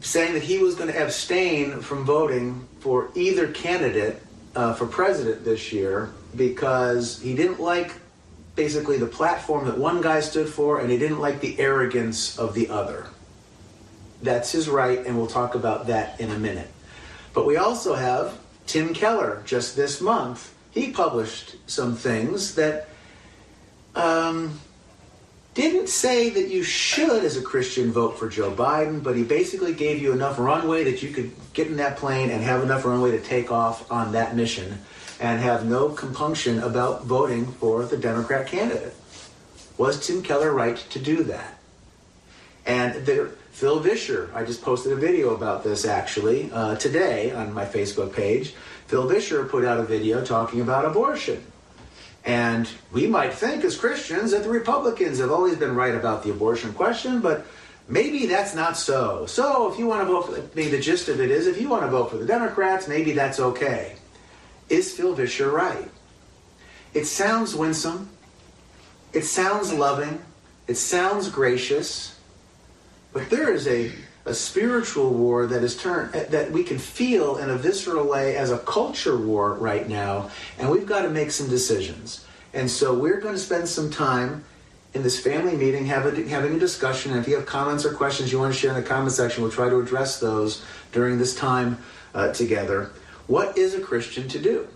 saying 0.00 0.34
that 0.34 0.42
he 0.42 0.58
was 0.58 0.74
going 0.74 0.92
to 0.92 1.02
abstain 1.02 1.80
from 1.80 2.04
voting 2.04 2.66
for 2.80 3.10
either 3.14 3.48
candidate 3.48 4.22
uh, 4.54 4.74
for 4.74 4.86
president 4.86 5.44
this 5.44 5.72
year 5.72 6.10
because 6.36 7.20
he 7.20 7.34
didn't 7.34 7.60
like 7.60 7.92
basically 8.54 8.98
the 8.98 9.06
platform 9.06 9.66
that 9.66 9.78
one 9.78 10.00
guy 10.00 10.20
stood 10.20 10.48
for 10.48 10.80
and 10.80 10.90
he 10.90 10.98
didn't 10.98 11.20
like 11.20 11.40
the 11.40 11.58
arrogance 11.58 12.38
of 12.38 12.54
the 12.54 12.68
other. 12.68 13.06
That's 14.20 14.50
his 14.50 14.68
right, 14.68 15.06
and 15.06 15.16
we'll 15.16 15.28
talk 15.28 15.54
about 15.54 15.86
that 15.86 16.20
in 16.20 16.30
a 16.30 16.38
minute. 16.38 16.68
But 17.34 17.46
we 17.46 17.56
also 17.56 17.94
have 17.94 18.36
Tim 18.66 18.92
Keller 18.92 19.42
just 19.46 19.76
this 19.76 20.00
month. 20.00 20.52
He 20.72 20.90
published 20.90 21.56
some 21.68 21.94
things 21.94 22.56
that 22.56 22.88
um, 23.94 24.58
didn't 25.58 25.88
say 25.88 26.30
that 26.30 26.48
you 26.48 26.62
should, 26.62 27.24
as 27.24 27.36
a 27.36 27.42
Christian, 27.42 27.90
vote 27.90 28.16
for 28.16 28.28
Joe 28.28 28.52
Biden, 28.52 29.02
but 29.02 29.16
he 29.16 29.24
basically 29.24 29.74
gave 29.74 30.00
you 30.00 30.12
enough 30.12 30.38
runway 30.38 30.84
that 30.84 31.02
you 31.02 31.10
could 31.10 31.32
get 31.52 31.66
in 31.66 31.78
that 31.78 31.96
plane 31.96 32.30
and 32.30 32.44
have 32.44 32.62
enough 32.62 32.84
runway 32.84 33.10
to 33.10 33.20
take 33.20 33.50
off 33.50 33.90
on 33.90 34.12
that 34.12 34.36
mission 34.36 34.78
and 35.18 35.40
have 35.40 35.66
no 35.66 35.88
compunction 35.88 36.60
about 36.60 37.06
voting 37.06 37.44
for 37.44 37.84
the 37.84 37.96
Democrat 37.96 38.46
candidate. 38.46 38.94
Was 39.78 40.06
Tim 40.06 40.22
Keller 40.22 40.52
right 40.52 40.76
to 40.76 41.00
do 41.00 41.24
that? 41.24 41.58
And 42.64 43.04
there, 43.04 43.26
Phil 43.50 43.80
Vischer, 43.80 44.30
I 44.36 44.44
just 44.44 44.62
posted 44.62 44.92
a 44.92 44.96
video 44.96 45.34
about 45.34 45.64
this 45.64 45.84
actually 45.84 46.52
uh, 46.52 46.76
today 46.76 47.32
on 47.32 47.52
my 47.52 47.64
Facebook 47.64 48.12
page. 48.12 48.54
Phil 48.86 49.08
Vischer 49.08 49.44
put 49.44 49.64
out 49.64 49.80
a 49.80 49.82
video 49.82 50.24
talking 50.24 50.60
about 50.60 50.84
abortion. 50.84 51.42
And 52.24 52.68
we 52.92 53.06
might 53.06 53.32
think 53.32 53.64
as 53.64 53.76
Christians 53.76 54.32
that 54.32 54.42
the 54.42 54.50
Republicans 54.50 55.18
have 55.18 55.30
always 55.30 55.56
been 55.56 55.74
right 55.74 55.94
about 55.94 56.22
the 56.22 56.30
abortion 56.30 56.72
question, 56.74 57.20
but 57.20 57.46
maybe 57.88 58.26
that's 58.26 58.54
not 58.54 58.76
so. 58.76 59.24
So 59.26 59.72
if 59.72 59.78
you 59.78 59.86
want 59.86 60.06
to 60.06 60.12
vote 60.12 60.26
for, 60.26 60.36
I 60.36 60.42
mean, 60.54 60.70
the 60.70 60.80
gist 60.80 61.08
of 61.08 61.20
it 61.20 61.30
is 61.30 61.46
if 61.46 61.60
you 61.60 61.68
want 61.68 61.84
to 61.84 61.88
vote 61.88 62.10
for 62.10 62.16
the 62.16 62.26
Democrats, 62.26 62.86
maybe 62.88 63.12
that's 63.12 63.40
okay. 63.40 63.96
Is 64.68 64.92
Phil 64.92 65.14
Vischer 65.14 65.50
right? 65.50 65.90
It 66.94 67.06
sounds 67.06 67.54
winsome. 67.54 68.10
It 69.12 69.24
sounds 69.24 69.72
loving. 69.72 70.22
It 70.66 70.76
sounds 70.76 71.30
gracious. 71.30 72.18
But 73.12 73.30
there 73.30 73.52
is 73.52 73.66
a, 73.66 73.92
a 74.28 74.34
spiritual 74.34 75.10
war 75.10 75.46
that 75.46 75.64
is 75.64 75.76
turned 75.76 76.12
that 76.12 76.52
we 76.52 76.62
can 76.62 76.78
feel 76.78 77.38
in 77.38 77.48
a 77.48 77.56
visceral 77.56 78.06
way 78.06 78.36
as 78.36 78.50
a 78.50 78.58
culture 78.58 79.16
war 79.16 79.54
right 79.54 79.88
now, 79.88 80.30
and 80.58 80.70
we've 80.70 80.86
got 80.86 81.02
to 81.02 81.10
make 81.10 81.30
some 81.30 81.48
decisions. 81.48 82.26
And 82.52 82.70
so 82.70 82.94
we're 82.94 83.20
going 83.20 83.34
to 83.34 83.40
spend 83.40 83.68
some 83.68 83.90
time 83.90 84.44
in 84.94 85.02
this 85.02 85.20
family 85.20 85.56
meeting 85.56 85.86
having, 85.86 86.28
having 86.28 86.54
a 86.56 86.58
discussion. 86.58 87.12
And 87.12 87.20
if 87.20 87.28
you 87.28 87.36
have 87.36 87.46
comments 87.46 87.84
or 87.84 87.92
questions 87.92 88.32
you 88.32 88.38
want 88.38 88.52
to 88.52 88.58
share 88.58 88.70
in 88.70 88.82
the 88.82 88.88
comment 88.88 89.12
section, 89.12 89.42
we'll 89.42 89.52
try 89.52 89.68
to 89.68 89.80
address 89.80 90.20
those 90.20 90.64
during 90.92 91.18
this 91.18 91.34
time 91.34 91.78
uh, 92.14 92.32
together. 92.32 92.90
What 93.26 93.56
is 93.58 93.74
a 93.74 93.80
Christian 93.80 94.28
to 94.28 94.38
do? 94.38 94.66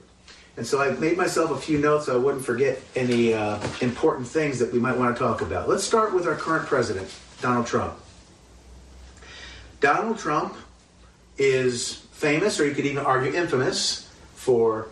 And 0.56 0.66
so 0.66 0.82
I 0.82 0.90
made 0.90 1.16
myself 1.16 1.50
a 1.50 1.56
few 1.56 1.78
notes 1.78 2.06
so 2.06 2.14
I 2.14 2.18
wouldn't 2.18 2.44
forget 2.44 2.78
any 2.94 3.32
uh, 3.32 3.59
important 3.80 4.28
things 4.28 4.59
that 4.59 4.71
we 4.71 4.78
might 4.78 4.97
want 4.99 5.16
to 5.16 5.18
talk 5.18 5.40
about. 5.40 5.68
Let's 5.68 5.85
start 5.85 6.14
with 6.14 6.26
our 6.26 6.37
current 6.37 6.66
president, 6.66 7.11
Donald 7.40 7.66
Trump. 7.66 7.94
Donald 9.83 10.17
Trump 10.17 10.55
is 11.37 11.97
famous, 12.12 12.61
or 12.61 12.67
you 12.67 12.73
could 12.73 12.87
even 12.87 13.05
argue 13.05 13.35
infamous, 13.35 14.09
for 14.37 14.89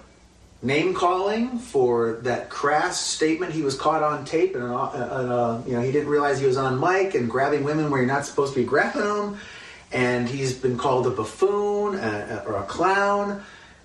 name 0.62 0.92
calling, 0.92 1.58
for 1.58 2.14
that 2.22 2.50
crass 2.50 3.00
statement 3.00 3.52
he 3.52 3.62
was 3.62 3.76
caught 3.76 4.02
on 4.02 4.24
tape, 4.24 4.56
and, 4.56 4.64
uh, 4.64 4.76
uh, 4.76 5.62
you 5.64 5.74
know 5.74 5.80
he 5.80 5.92
didn't 5.92 6.08
realize 6.08 6.40
he 6.40 6.46
was 6.46 6.56
on 6.56 6.78
mic 6.80 7.14
and 7.14 7.30
grabbing 7.30 7.62
women 7.62 7.88
where 7.88 8.00
you're 8.00 8.12
not 8.12 8.26
supposed 8.26 8.52
to 8.52 8.60
be 8.60 8.66
grabbing 8.66 9.02
them, 9.02 9.38
and 9.92 10.28
he's 10.28 10.52
been 10.52 10.76
called 10.76 11.06
a 11.06 11.10
buffoon 11.10 11.94
uh, 11.94 12.44
or 12.46 12.56
a 12.56 12.64
clown. 12.64 13.42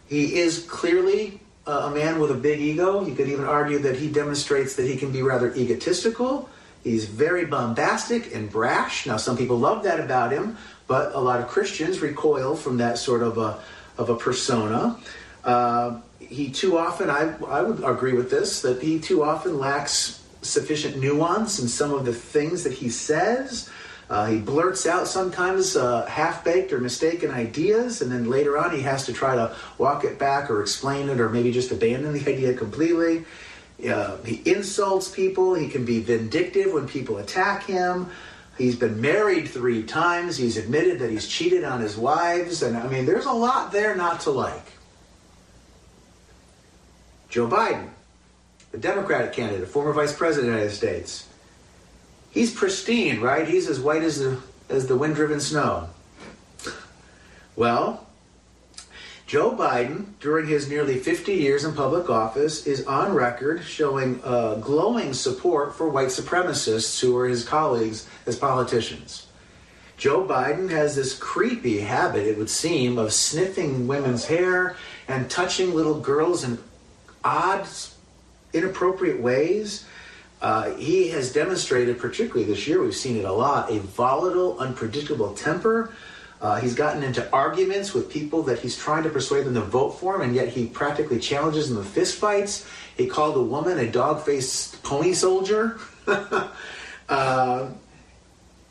He 0.10 0.36
is 0.36 0.66
clearly 0.66 1.40
a 1.68 1.92
man 1.92 2.20
with 2.20 2.32
a 2.32 2.36
big 2.36 2.60
ego. 2.60 3.06
You 3.06 3.14
could 3.16 3.30
even 3.30 3.46
argue 3.46 3.80
that 3.80 3.96
he 3.96 4.10
demonstrates 4.10 4.76
that 4.76 4.88
he 4.88 4.98
can 4.98 5.12
be 5.12 5.22
rather 5.22 5.54
egotistical. 5.56 6.50
He's 6.84 7.06
very 7.06 7.46
bombastic 7.46 8.36
and 8.36 8.52
brash. 8.52 9.08
Now, 9.08 9.18
some 9.18 9.36
people 9.36 9.58
love 9.58 9.84
that 9.84 10.00
about 10.00 10.32
him, 10.32 10.58
but 10.88 11.14
a 11.16 11.20
lot 11.20 11.40
of 11.40 11.48
Christians 11.48 12.00
recoil 12.00 12.56
from 12.56 12.78
that 12.78 12.98
sort 12.98 13.24
of 13.24 13.38
a, 13.38 13.60
of 13.98 14.10
a 14.10 14.16
persona. 14.16 14.98
Uh, 15.44 16.00
he 16.20 16.50
too 16.50 16.78
often, 16.78 17.10
I, 17.10 17.36
I 17.48 17.62
would 17.62 17.84
agree 17.84 18.14
with 18.14 18.30
this, 18.30 18.62
that 18.62 18.82
he 18.82 19.00
too 19.00 19.24
often 19.24 19.60
lacks 19.60 20.24
sufficient 20.42 20.98
nuance 20.98 21.60
in 21.60 21.68
some 21.68 21.94
of 21.94 22.06
the 22.06 22.14
things 22.14 22.64
that 22.64 22.74
he 22.74 22.90
says. 22.90 23.70
Uh, 24.10 24.28
he 24.28 24.38
blurts 24.38 24.86
out 24.86 25.08
sometimes 25.08 25.76
uh, 25.76 26.06
half 26.06 26.44
baked 26.44 26.72
or 26.72 26.80
mistaken 26.80 27.32
ideas, 27.32 28.02
and 28.02 28.12
then 28.12 28.30
later 28.30 28.58
on 28.58 28.72
he 28.72 28.82
has 28.82 29.06
to 29.06 29.14
try 29.14 29.36
to 29.36 29.56
walk 29.80 30.04
it 30.04 30.20
back 30.20 30.50
or 30.50 30.62
explain 30.62 31.10
it 31.10 31.20
or 31.20 31.30
maybe 31.30 31.52
just 31.52 31.72
abandon 31.72 32.14
the 32.14 32.20
idea 32.32 32.54
completely. 32.54 33.26
Uh, 33.90 34.18
he 34.24 34.42
insults 34.46 35.10
people, 35.10 35.54
he 35.54 35.68
can 35.68 35.84
be 35.84 36.00
vindictive 36.00 36.72
when 36.72 36.88
people 36.88 37.18
attack 37.18 37.64
him. 37.64 38.10
He's 38.58 38.76
been 38.76 39.02
married 39.02 39.50
three 39.50 39.84
times. 39.84 40.38
He's 40.38 40.58
admitted 40.58 41.00
that 41.00 41.10
he's 41.10 41.28
cheated 41.28 41.64
on 41.64 41.82
his 41.82 41.98
wives. 41.98 42.64
And 42.64 42.78
I 42.78 42.88
mean, 42.88 43.06
there's 43.06 43.26
a 43.26 43.32
lot 43.32 43.72
there 43.72 43.96
not 43.96 44.22
to 44.22 44.32
like. 44.32 44.66
Joe 47.30 47.48
Biden, 47.48 47.90
the 48.72 48.78
Democratic 48.78 49.34
candidate, 49.34 49.68
former 49.68 49.92
vice 49.92 50.16
president 50.16 50.48
of 50.48 50.54
the 50.54 50.60
United 50.62 50.76
States. 50.76 51.28
He's 52.32 52.54
pristine, 52.54 53.20
right? 53.20 53.48
He's 53.48 53.68
as 53.68 53.80
white 53.80 54.04
as 54.04 54.20
the, 54.20 54.40
as 54.70 54.88
the 54.88 54.96
wind 54.96 55.16
driven 55.16 55.42
snow. 55.42 55.90
Well, 57.58 58.05
Joe 59.28 59.56
Biden, 59.56 60.06
during 60.20 60.48
his 60.48 60.70
nearly 60.70 61.00
50 61.00 61.34
years 61.34 61.66
in 61.66 61.74
public 61.74 62.12
office, 62.12 62.68
is 62.68 62.86
on 62.86 63.14
record 63.14 63.64
showing 63.64 64.22
uh, 64.24 64.56
glowing 64.56 65.14
support 65.14 65.74
for 65.74 65.90
white 65.90 66.10
supremacists 66.10 67.00
who 67.00 67.18
are 67.18 67.28
his 67.28 67.44
colleagues 67.44 68.08
as 68.28 68.38
politicians. 68.38 69.26
Joe 69.98 70.28
Biden 70.28 70.70
has 70.70 70.96
this 70.96 71.18
creepy 71.18 71.80
habit, 71.80 72.28
it 72.28 72.38
would 72.38 72.52
seem, 72.52 73.00
of 73.00 73.14
sniffing 73.14 73.88
women's 73.88 74.26
hair 74.26 74.76
and 75.08 75.30
touching 75.30 75.74
little 75.74 76.00
girls 76.00 76.44
in 76.44 76.60
odd, 77.24 77.66
inappropriate 78.54 79.20
ways. 79.20 79.86
Uh, 80.40 80.76
he 80.76 81.08
has 81.08 81.34
demonstrated, 81.34 81.98
particularly 81.98 82.44
this 82.44 82.68
year, 82.68 82.80
we've 82.84 82.96
seen 82.96 83.18
it 83.18 83.26
a 83.26 83.32
lot, 83.32 83.72
a 83.72 83.80
volatile, 83.80 84.60
unpredictable 84.60 85.34
temper 85.34 85.92
uh, 86.42 86.60
he's 86.60 86.76
gotten 86.76 87.02
into 87.02 87.30
arguments 87.32 87.94
with 87.94 88.10
people 88.10 88.44
that 88.44 88.60
he's 88.60 88.78
trying 88.78 89.04
to 89.04 89.10
persuade 89.10 89.46
them 89.46 89.54
to 89.54 89.62
vote 89.62 89.92
for 89.92 90.16
him, 90.16 90.22
and 90.22 90.36
yet 90.36 90.50
he 90.50 90.66
practically 90.66 91.20
challenges 91.20 91.70
them 91.70 91.78
in 91.78 91.84
fistfights. 91.84 92.68
He 92.98 93.08
called 93.08 93.38
a 93.38 93.42
woman 93.42 93.80
a 93.80 93.90
dog-faced 93.90 94.84
pony 94.84 95.14
soldier. 95.14 95.80
uh, 97.10 97.70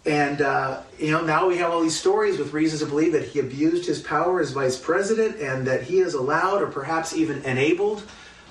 and 0.06 0.42
uh, 0.42 0.82
you 0.98 1.10
know 1.10 1.24
now 1.24 1.48
we 1.48 1.56
have 1.56 1.70
all 1.70 1.80
these 1.80 1.98
stories 1.98 2.38
with 2.38 2.52
reasons 2.52 2.82
to 2.82 2.86
believe 2.86 3.12
that 3.12 3.24
he 3.24 3.40
abused 3.40 3.86
his 3.86 4.02
power 4.02 4.40
as 4.40 4.50
vice 4.50 4.78
president, 4.78 5.40
and 5.40 5.66
that 5.66 5.82
he 5.82 5.98
has 5.98 6.12
allowed, 6.12 6.60
or 6.60 6.66
perhaps 6.66 7.16
even 7.16 7.42
enabled, 7.44 8.02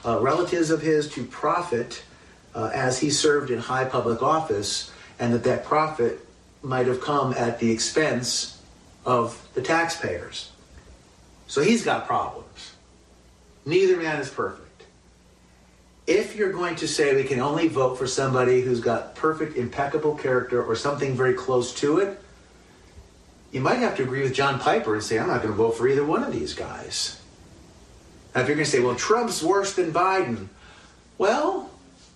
uh, 0.03 0.19
relatives 0.19 0.71
of 0.71 0.81
his 0.81 1.07
to 1.09 1.23
profit 1.25 2.03
uh, 2.55 2.71
as 2.73 2.99
he 2.99 3.11
served 3.11 3.51
in 3.51 3.59
high 3.59 3.85
public 3.85 4.23
office, 4.23 4.91
and 5.19 5.31
that 5.33 5.43
that 5.43 5.63
profit 5.63 6.25
might 6.63 6.87
have 6.87 7.01
come 7.01 7.33
at 7.33 7.59
the 7.59 7.69
expense 7.69 8.62
of 9.05 9.47
the 9.53 9.61
taxpayers. 9.61 10.51
So 11.47 11.61
he's 11.61 11.83
got 11.83 12.07
problems. 12.07 12.73
Neither 13.65 13.97
man 13.97 14.19
is 14.19 14.29
perfect. 14.29 14.85
If 16.05 16.35
you're 16.35 16.51
going 16.51 16.75
to 16.77 16.87
say 16.87 17.15
we 17.15 17.23
can 17.23 17.39
only 17.39 17.67
vote 17.67 17.97
for 17.97 18.07
somebody 18.07 18.61
who's 18.61 18.81
got 18.81 19.15
perfect, 19.15 19.55
impeccable 19.55 20.15
character 20.15 20.61
or 20.63 20.75
something 20.75 21.15
very 21.15 21.33
close 21.33 21.73
to 21.75 21.99
it, 21.99 22.19
you 23.51 23.61
might 23.61 23.79
have 23.79 23.95
to 23.97 24.03
agree 24.03 24.23
with 24.23 24.33
John 24.33 24.59
Piper 24.59 24.95
and 24.95 25.03
say, 25.03 25.19
I'm 25.19 25.27
not 25.27 25.41
going 25.41 25.53
to 25.53 25.57
vote 25.57 25.77
for 25.77 25.87
either 25.87 26.03
one 26.03 26.23
of 26.23 26.33
these 26.33 26.53
guys. 26.53 27.21
Now, 28.33 28.41
if 28.41 28.47
you're 28.47 28.55
going 28.55 28.65
to 28.65 28.71
say, 28.71 28.79
well, 28.79 28.95
Trump's 28.95 29.43
worse 29.43 29.75
than 29.75 29.93
Biden, 29.93 30.47
well, 31.17 31.69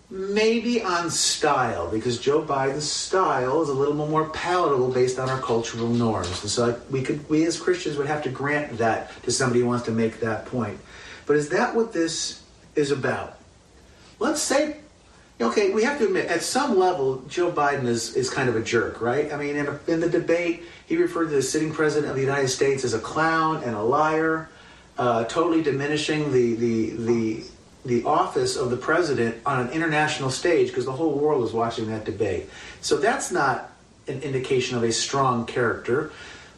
maybe 0.09 0.81
on 0.81 1.09
style 1.09 1.89
because 1.89 2.17
Joe 2.17 2.41
Biden's 2.41 2.89
style 2.89 3.61
is 3.61 3.69
a 3.69 3.73
little 3.73 3.93
more 3.93 4.29
palatable 4.29 4.89
based 4.89 5.19
on 5.19 5.29
our 5.29 5.39
cultural 5.39 5.89
norms. 5.89 6.41
And 6.41 6.49
so 6.49 6.79
we 6.89 7.01
could 7.01 7.27
we 7.29 7.45
as 7.45 7.59
Christians 7.59 7.97
would 7.97 8.07
have 8.07 8.23
to 8.23 8.29
grant 8.29 8.77
that 8.77 9.11
to 9.23 9.31
somebody 9.31 9.61
who 9.61 9.67
wants 9.67 9.85
to 9.85 9.91
make 9.91 10.19
that 10.21 10.45
point. 10.45 10.79
But 11.25 11.35
is 11.35 11.49
that 11.49 11.75
what 11.75 11.91
this 11.91 12.41
is 12.75 12.91
about? 12.91 13.37
Let's 14.19 14.41
say 14.41 14.77
okay, 15.39 15.69
we 15.71 15.83
have 15.83 15.99
to 15.99 16.05
admit 16.05 16.27
at 16.27 16.41
some 16.41 16.79
level 16.79 17.21
Joe 17.27 17.51
Biden 17.51 17.85
is 17.85 18.15
is 18.15 18.29
kind 18.29 18.47
of 18.47 18.55
a 18.55 18.61
jerk, 18.61 19.01
right? 19.01 19.31
I 19.33 19.37
mean 19.37 19.57
in, 19.57 19.67
a, 19.67 19.79
in 19.87 19.99
the 19.99 20.09
debate 20.09 20.63
he 20.85 20.95
referred 20.95 21.25
to 21.25 21.35
the 21.35 21.41
sitting 21.41 21.73
president 21.73 22.09
of 22.09 22.15
the 22.15 22.23
United 22.23 22.47
States 22.47 22.85
as 22.85 22.93
a 22.93 22.99
clown 22.99 23.61
and 23.63 23.75
a 23.75 23.83
liar. 23.83 24.49
Uh, 24.97 25.23
totally 25.25 25.61
diminishing 25.61 26.31
the, 26.31 26.55
the, 26.55 26.89
the 27.05 27.43
the 27.85 28.03
office 28.03 28.55
of 28.55 28.69
the 28.69 28.77
president 28.77 29.37
on 29.45 29.65
an 29.65 29.71
international 29.71 30.29
stage 30.29 30.67
because 30.67 30.85
the 30.85 30.91
whole 30.91 31.17
world 31.17 31.43
is 31.43 31.53
watching 31.53 31.87
that 31.87 32.05
debate. 32.05 32.49
So 32.81 32.97
that's 32.97 33.31
not 33.31 33.71
an 34.07 34.21
indication 34.21 34.77
of 34.77 34.83
a 34.83 34.91
strong 34.91 35.45
character. 35.45 36.11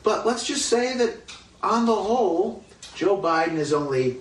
But 0.04 0.26
let's 0.26 0.46
just 0.46 0.68
say 0.68 0.98
that 0.98 1.16
on 1.62 1.86
the 1.86 1.96
whole, 1.96 2.64
Joe 2.96 3.18
Biden 3.18 3.58
is 3.58 3.74
only 3.74 4.18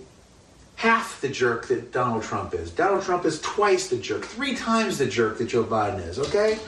half 0.77 1.21
the 1.21 1.29
jerk 1.29 1.67
that 1.69 1.93
Donald 1.93 2.23
Trump 2.23 2.55
is. 2.55 2.71
Donald 2.71 3.03
Trump 3.05 3.25
is 3.25 3.41
twice 3.41 3.89
the 3.89 3.97
jerk, 3.97 4.25
three 4.25 4.55
times 4.55 4.99
the 4.99 5.07
jerk 5.07 5.39
that 5.39 5.47
Joe 5.47 5.65
Biden 5.65 6.07
is, 6.07 6.19
okay? 6.19 6.59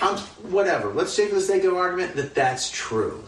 Um, 0.00 0.16
whatever. 0.50 0.92
Let's 0.92 1.12
say 1.12 1.28
for 1.28 1.34
the 1.34 1.40
sake 1.40 1.64
of 1.64 1.74
argument 1.74 2.16
that 2.16 2.34
that's 2.34 2.70
true. 2.70 3.22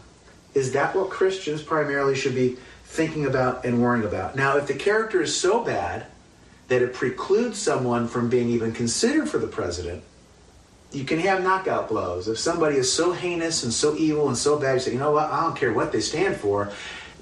Is 0.55 0.73
that 0.73 0.97
what 0.97 1.11
Christians 1.11 1.63
primarily 1.63 2.15
should 2.15 2.35
be 2.35 2.57
thinking 2.85 3.27
about 3.27 3.65
and 3.65 3.83
worrying 3.83 4.07
about? 4.07 4.37
Now, 4.37 4.57
if 4.57 4.67
the 4.67 4.75
character 4.75 5.21
is 5.21 5.39
so 5.39 5.63
bad 5.63 6.07
that 6.69 6.83
it 6.83 6.95
precludes 6.95 7.59
someone 7.59 8.09
from 8.09 8.29
being 8.29 8.49
even 8.49 8.73
considered 8.73 9.29
for 9.29 9.39
the 9.39 9.47
president, 9.47 10.03
you 10.93 11.05
can 11.05 11.19
have 11.21 11.43
knockout 11.43 11.89
blows. 11.89 12.29
If 12.29 12.39
somebody 12.39 12.77
is 12.77 12.93
so 12.93 13.13
heinous 13.13 13.63
and 13.63 13.73
so 13.73 13.97
evil 13.97 14.29
and 14.29 14.37
so 14.37 14.59
bad, 14.59 14.75
you 14.75 14.81
say, 14.81 14.93
you 14.93 14.99
know 14.99 15.13
what, 15.13 15.31
I 15.31 15.43
don't 15.43 15.57
care 15.57 15.73
what 15.73 15.93
they 15.93 16.01
stand 16.01 16.37
for, 16.37 16.73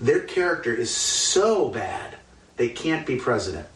their 0.00 0.20
character 0.20 0.74
is 0.74 0.94
so 0.94 1.68
bad, 1.68 2.16
they 2.56 2.68
can't 2.68 3.06
be 3.06 3.16
president. 3.16 3.66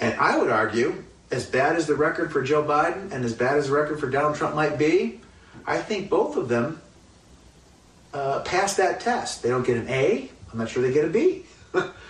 And 0.00 0.18
I 0.18 0.38
would 0.38 0.50
argue, 0.50 1.04
as 1.30 1.46
bad 1.46 1.76
as 1.76 1.86
the 1.86 1.94
record 1.94 2.32
for 2.32 2.42
Joe 2.42 2.62
Biden 2.62 3.12
and 3.12 3.24
as 3.24 3.34
bad 3.34 3.56
as 3.56 3.68
the 3.68 3.74
record 3.74 3.98
for 3.98 4.08
Donald 4.08 4.36
Trump 4.36 4.54
might 4.54 4.78
be, 4.78 5.20
I 5.66 5.78
think 5.78 6.08
both 6.08 6.36
of 6.36 6.48
them 6.48 6.80
uh, 8.14 8.40
pass 8.40 8.76
that 8.76 9.00
test. 9.00 9.42
They 9.42 9.48
don't 9.48 9.66
get 9.66 9.76
an 9.76 9.88
A. 9.88 10.30
I'm 10.52 10.58
not 10.58 10.68
sure 10.68 10.82
they 10.82 10.92
get 10.92 11.04
a 11.04 11.08
B. 11.08 11.44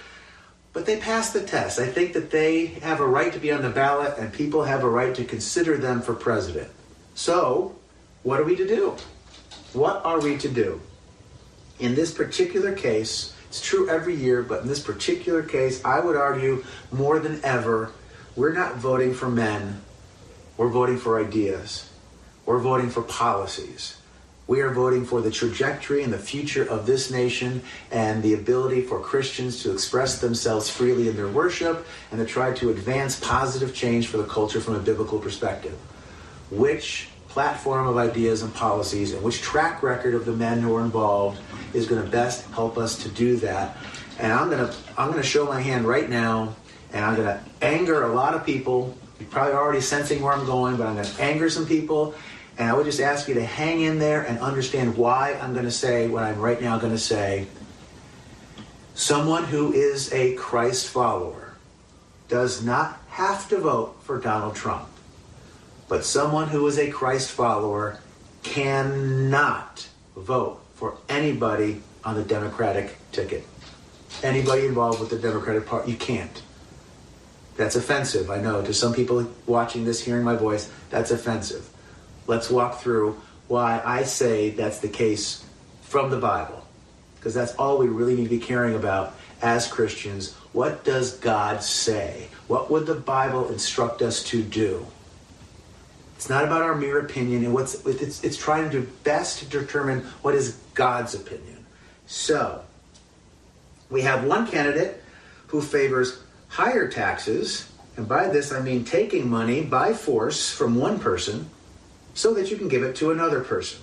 but 0.77 0.85
they 0.85 0.99
pass 0.99 1.33
the 1.33 1.43
test. 1.43 1.79
I 1.79 1.87
think 1.87 2.13
that 2.13 2.31
they 2.31 2.67
have 2.67 3.01
a 3.01 3.07
right 3.07 3.33
to 3.33 3.39
be 3.39 3.51
on 3.51 3.63
the 3.63 3.71
ballot 3.71 4.19
and 4.19 4.31
people 4.31 4.63
have 4.65 4.85
a 4.85 4.91
right 4.91 5.15
to 5.15 5.25
consider 5.25 5.79
them 5.79 6.03
for 6.03 6.13
president. 6.13 6.71
So, 7.15 7.75
what 8.25 8.41
are 8.41 8.45
we 8.45 8.57
to 8.57 8.67
do? 8.67 8.95
What 9.73 10.05
are 10.05 10.21
we 10.21 10.37
to 10.37 10.51
do? 10.51 10.83
In 11.79 11.95
this 11.95 12.13
particular 12.13 12.75
case, 12.75 13.35
it's 13.49 13.63
true 13.63 13.89
every 13.89 14.17
year, 14.17 14.43
but 14.43 14.61
in 14.61 14.69
this 14.69 14.81
particular 14.81 15.43
case, 15.43 15.83
I 15.83 15.99
would 15.99 16.15
argue 16.15 16.63
more 16.93 17.21
than 17.21 17.43
ever, 17.43 17.93
we're 18.37 18.53
not 18.53 18.77
voting 18.77 19.15
for 19.15 19.31
men, 19.31 19.81
we're 20.59 20.69
voting 20.69 20.99
for 20.99 21.19
ideas. 21.19 21.89
We're 22.45 22.59
voting 22.59 22.91
for 22.91 23.01
policies. 23.01 23.97
We 24.49 24.61
are 24.61 24.73
voting 24.73 25.05
for 25.05 25.21
the 25.21 25.31
trajectory 25.31 26.05
and 26.05 26.13
the 26.13 26.19
future 26.19 26.63
of 26.63 26.87
this 26.87 27.11
nation 27.11 27.63
and 27.91 28.23
the 28.23 28.35
ability 28.35 28.83
for 28.83 29.01
Christians 29.01 29.61
to 29.65 29.73
express 29.73 30.21
themselves 30.21 30.71
freely 30.71 31.09
in 31.09 31.17
their 31.17 31.27
worship 31.27 31.85
and 32.13 32.21
to 32.21 32.27
try 32.27 32.53
to 32.55 32.71
advance 32.71 33.19
positive 33.19 33.75
change 33.75 34.07
for 34.07 34.19
the 34.19 34.25
culture 34.25 34.61
from 34.61 34.77
a 34.77 34.79
biblical 34.79 35.19
perspective. 35.19 35.77
Which 36.51 37.09
platform 37.29 37.89
of 37.89 37.97
ideas 37.97 38.43
and 38.43 38.55
policies 38.55 39.13
and 39.13 39.23
which 39.23 39.43
track 39.43 39.83
record 39.83 40.15
of 40.15 40.25
the 40.25 40.33
men 40.33 40.61
who 40.61 40.77
are 40.77 40.85
involved 40.85 41.41
is 41.75 41.87
going 41.87 42.05
to 42.05 42.09
best 42.09 42.49
help 42.51 42.79
us 42.79 43.03
to 43.03 43.09
do 43.09 43.37
that? 43.39 43.77
And 44.21 44.33
I'm 44.33 44.49
going 44.49 44.65
to 44.65 44.73
I'm 44.97 45.11
going 45.11 45.21
to 45.21 45.29
show 45.29 45.45
my 45.45 45.61
hand 45.61 45.87
right 45.87 46.09
now 46.09 46.55
and 46.93 47.05
I'm 47.05 47.17
going 47.17 47.27
to 47.27 47.41
anger 47.63 48.05
a 48.05 48.15
lot 48.15 48.35
of 48.35 48.47
people. 48.47 48.97
You're 49.19 49.29
probably 49.29 49.55
already 49.55 49.81
sensing 49.81 50.23
where 50.23 50.33
I'm 50.33 50.47
going, 50.47 50.77
but 50.77 50.87
I'm 50.87 50.95
going 50.95 51.07
to 51.07 51.21
anger 51.21 51.51
some 51.51 51.67
people 51.67 52.15
and 52.59 52.71
I 52.71 52.75
would 52.75 52.87
just 52.87 53.01
ask 53.01 53.29
you 53.29 53.35
to 53.35 53.45
hang 53.45 53.83
in 53.83 53.99
there 53.99 54.23
and 54.23 54.39
understand 54.39 54.97
why 54.97 55.35
I'm 55.35 55.53
going 55.53 55.67
to 55.67 55.71
say 55.71 56.09
what 56.09 56.23
I'm 56.23 56.39
right 56.39 56.61
now 56.61 56.79
going 56.79 56.93
to 56.93 56.99
say. 56.99 57.47
Someone 58.95 59.45
who 59.45 59.75
is 59.75 60.11
a 60.13 60.35
Christ 60.35 60.89
follower 60.89 61.55
does 62.29 62.65
not 62.65 62.99
have 63.09 63.49
to 63.51 63.59
vote 63.59 63.97
for 64.03 64.19
Donald 64.19 64.57
Trump. 64.57 64.89
But 65.89 66.05
someone 66.05 66.49
who 66.49 66.67
is 66.67 66.79
a 66.79 66.91
Christ 66.91 67.31
follower 67.31 68.01
cannot 68.43 69.87
vote 70.17 70.61
for 70.75 70.97
anybody 71.11 71.83
on 72.05 72.15
the 72.15 72.25
Democratic 72.25 72.97
ticket. 73.13 73.45
Anybody 74.23 74.65
involved 74.65 74.99
with 74.99 75.11
the 75.11 75.19
Democratic 75.19 75.67
Party, 75.67 75.93
you 75.93 75.97
can't. 75.99 76.43
That's 77.59 77.77
offensive, 77.77 78.31
I 78.31 78.41
know. 78.41 78.63
To 78.63 78.73
some 78.73 78.95
people 78.95 79.31
watching 79.47 79.85
this, 79.85 80.03
hearing 80.03 80.25
my 80.25 80.37
voice, 80.37 80.71
that's 80.89 81.11
offensive 81.11 81.71
let's 82.27 82.51
walk 82.51 82.81
through 82.81 83.21
why 83.49 83.81
I 83.85 84.03
say 84.03 84.51
that's 84.51 84.81
the 84.81 84.89
case 84.89 85.45
from 85.83 86.11
the 86.11 86.19
Bible. 86.19 86.67
Because 87.17 87.35
that's 87.35 87.55
all 87.55 87.79
we 87.79 87.89
really 87.89 88.15
need 88.15 88.25
to 88.25 88.31
be 88.31 88.39
caring 88.39 88.75
about 88.75 89.15
as 89.43 89.67
Christians. 89.67 90.35
What 90.53 90.85
does 90.85 91.17
God 91.19 91.63
say? 91.63 92.29
What 92.49 92.71
would 92.71 92.87
the 92.87 92.95
Bible 92.95 93.49
instruct 93.49 94.03
us 94.03 94.23
to 94.25 94.43
do? 94.43 94.87
It's 96.17 96.31
not 96.31 96.45
about 96.45 96.63
our 96.63 96.75
mere 96.75 97.01
opinion, 97.01 97.45
and 97.45 97.53
what's 97.53 97.85
it's, 97.85 98.25
it's 98.25 98.39
trying 98.39 98.71
to 98.71 98.83
best 99.05 99.51
determine 99.51 100.01
what 100.23 100.35
is 100.35 100.59
God's 100.75 101.15
opinion. 101.15 101.67
So, 102.07 102.63
we 103.91 104.01
have 104.03 104.25
one 104.25 104.47
candidate 104.47 105.03
who 105.49 105.61
favors 105.61 106.21
higher 106.49 106.89
taxes, 106.89 107.71
and 107.97 108.09
by 108.09 108.29
this 108.29 108.51
I 108.51 108.61
mean 108.61 108.85
taking 108.85 109.29
money 109.29 109.63
by 109.63 109.93
force 109.93 110.51
from 110.51 110.77
one 110.77 110.99
person 110.99 111.51
so 112.17 112.33
that 112.35 112.51
you 112.51 112.57
can 112.57 112.67
give 112.67 112.83
it 112.83 112.97
to 112.97 113.13
another 113.13 113.41
person. 113.41 113.79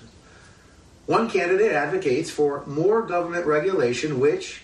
One 1.05 1.29
candidate 1.29 1.71
advocates 1.71 2.29
for 2.29 2.65
more 2.65 3.03
government 3.03 3.45
regulation, 3.45 4.19
which, 4.19 4.63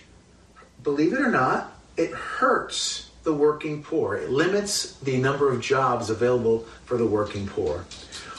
believe 0.82 1.12
it 1.12 1.20
or 1.20 1.30
not, 1.30 1.72
it 1.96 2.10
hurts 2.10 3.10
the 3.22 3.32
working 3.32 3.82
poor. 3.82 4.16
It 4.16 4.30
limits 4.30 4.94
the 4.96 5.18
number 5.18 5.52
of 5.52 5.60
jobs 5.60 6.10
available 6.10 6.66
for 6.84 6.96
the 6.96 7.06
working 7.06 7.46
poor. 7.46 7.84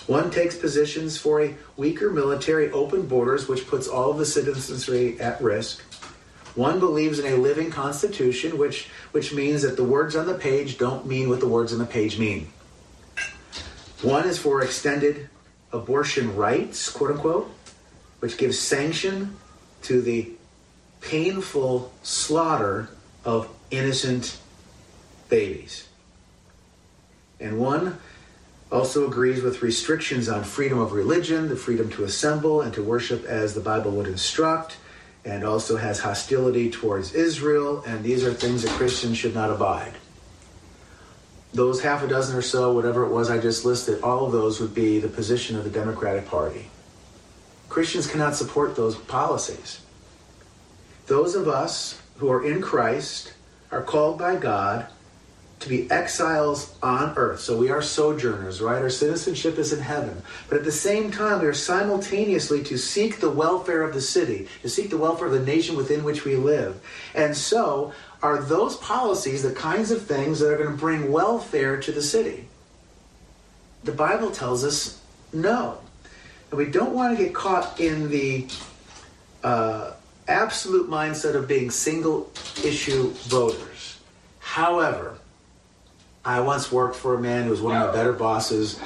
One 0.07 0.31
takes 0.31 0.57
positions 0.57 1.17
for 1.17 1.41
a 1.41 1.55
weaker 1.77 2.09
military, 2.09 2.69
open 2.71 3.03
borders, 3.07 3.47
which 3.47 3.67
puts 3.67 3.87
all 3.87 4.11
of 4.11 4.17
the 4.17 4.25
citizenry 4.25 5.17
at 5.21 5.41
risk. 5.41 5.81
One 6.55 6.79
believes 6.79 7.19
in 7.19 7.31
a 7.31 7.37
living 7.37 7.71
constitution, 7.71 8.57
which, 8.57 8.89
which 9.11 9.33
means 9.33 9.61
that 9.61 9.77
the 9.77 9.85
words 9.85 10.17
on 10.17 10.25
the 10.25 10.33
page 10.33 10.77
don't 10.77 11.05
mean 11.05 11.29
what 11.29 11.39
the 11.39 11.47
words 11.47 11.71
on 11.71 11.79
the 11.79 11.85
page 11.85 12.19
mean. 12.19 12.51
One 14.01 14.27
is 14.27 14.39
for 14.39 14.63
extended 14.63 15.29
abortion 15.71 16.35
rights, 16.35 16.89
quote 16.89 17.11
unquote, 17.11 17.51
which 18.19 18.37
gives 18.37 18.57
sanction 18.57 19.37
to 19.83 20.01
the 20.01 20.31
painful 21.01 21.93
slaughter 22.01 22.89
of 23.23 23.47
innocent 23.69 24.37
babies. 25.29 25.87
And 27.39 27.59
one 27.59 27.99
also 28.71 29.07
agrees 29.07 29.43
with 29.43 29.61
restrictions 29.61 30.29
on 30.29 30.43
freedom 30.43 30.79
of 30.79 30.93
religion, 30.93 31.49
the 31.49 31.55
freedom 31.55 31.89
to 31.91 32.03
assemble 32.03 32.61
and 32.61 32.73
to 32.73 32.81
worship 32.81 33.25
as 33.25 33.53
the 33.53 33.61
Bible 33.61 33.91
would 33.91 34.07
instruct, 34.07 34.77
and 35.25 35.43
also 35.43 35.77
has 35.77 35.99
hostility 35.99 36.71
towards 36.71 37.13
Israel, 37.13 37.83
and 37.85 38.03
these 38.03 38.23
are 38.23 38.33
things 38.33 38.63
that 38.63 38.71
Christians 38.71 39.17
should 39.17 39.35
not 39.35 39.51
abide 39.51 39.93
those 41.53 41.81
half 41.81 42.03
a 42.03 42.07
dozen 42.07 42.35
or 42.35 42.41
so, 42.41 42.71
whatever 42.73 43.05
it 43.05 43.09
was 43.09 43.29
I 43.29 43.37
just 43.37 43.65
listed, 43.65 44.01
all 44.01 44.25
of 44.25 44.31
those 44.31 44.59
would 44.59 44.73
be 44.73 44.99
the 44.99 45.09
position 45.09 45.57
of 45.57 45.63
the 45.63 45.69
Democratic 45.69 46.27
Party. 46.27 46.67
Christians 47.67 48.07
cannot 48.07 48.35
support 48.35 48.75
those 48.75 48.95
policies. 48.95 49.81
Those 51.07 51.35
of 51.35 51.47
us 51.47 52.01
who 52.17 52.31
are 52.31 52.45
in 52.45 52.61
Christ 52.61 53.33
are 53.71 53.81
called 53.81 54.17
by 54.17 54.35
God 54.35 54.87
to 55.61 55.69
be 55.69 55.89
exiles 55.91 56.75
on 56.81 57.13
earth. 57.17 57.39
So 57.39 57.55
we 57.55 57.69
are 57.69 57.81
sojourners, 57.81 58.61
right? 58.61 58.81
Our 58.81 58.89
citizenship 58.89 59.57
is 59.59 59.71
in 59.71 59.79
heaven. 59.79 60.21
But 60.49 60.57
at 60.57 60.63
the 60.63 60.71
same 60.71 61.11
time, 61.11 61.39
we 61.39 61.47
are 61.47 61.53
simultaneously 61.53 62.63
to 62.63 62.77
seek 62.77 63.19
the 63.19 63.29
welfare 63.29 63.83
of 63.83 63.93
the 63.93 64.01
city, 64.01 64.47
to 64.63 64.69
seek 64.69 64.89
the 64.89 64.97
welfare 64.97 65.27
of 65.27 65.33
the 65.33 65.39
nation 65.39 65.75
within 65.75 66.03
which 66.03 66.25
we 66.25 66.35
live. 66.35 66.81
And 67.13 67.37
so 67.37 67.93
are 68.21 68.41
those 68.41 68.75
policies 68.77 69.43
the 69.43 69.51
kinds 69.51 69.91
of 69.91 70.05
things 70.05 70.39
that 70.39 70.51
are 70.51 70.57
going 70.57 70.69
to 70.71 70.77
bring 70.77 71.11
welfare 71.11 71.77
to 71.79 71.91
the 71.91 72.01
city? 72.01 72.47
The 73.83 73.91
Bible 73.91 74.31
tells 74.31 74.63
us 74.63 75.01
no. 75.33 75.79
And 76.49 76.57
we 76.57 76.65
don't 76.67 76.93
want 76.93 77.17
to 77.17 77.23
get 77.23 77.33
caught 77.33 77.79
in 77.79 78.09
the 78.09 78.47
uh, 79.43 79.93
absolute 80.27 80.89
mindset 80.89 81.35
of 81.35 81.47
being 81.47 81.71
single 81.71 82.29
issue 82.63 83.09
voters. 83.09 83.99
However, 84.39 85.17
I 86.23 86.41
once 86.41 86.71
worked 86.71 86.95
for 86.95 87.15
a 87.15 87.19
man 87.19 87.45
who 87.45 87.49
was 87.49 87.61
one 87.61 87.75
of 87.75 87.87
my 87.87 87.93
better 87.93 88.13
bosses 88.13 88.79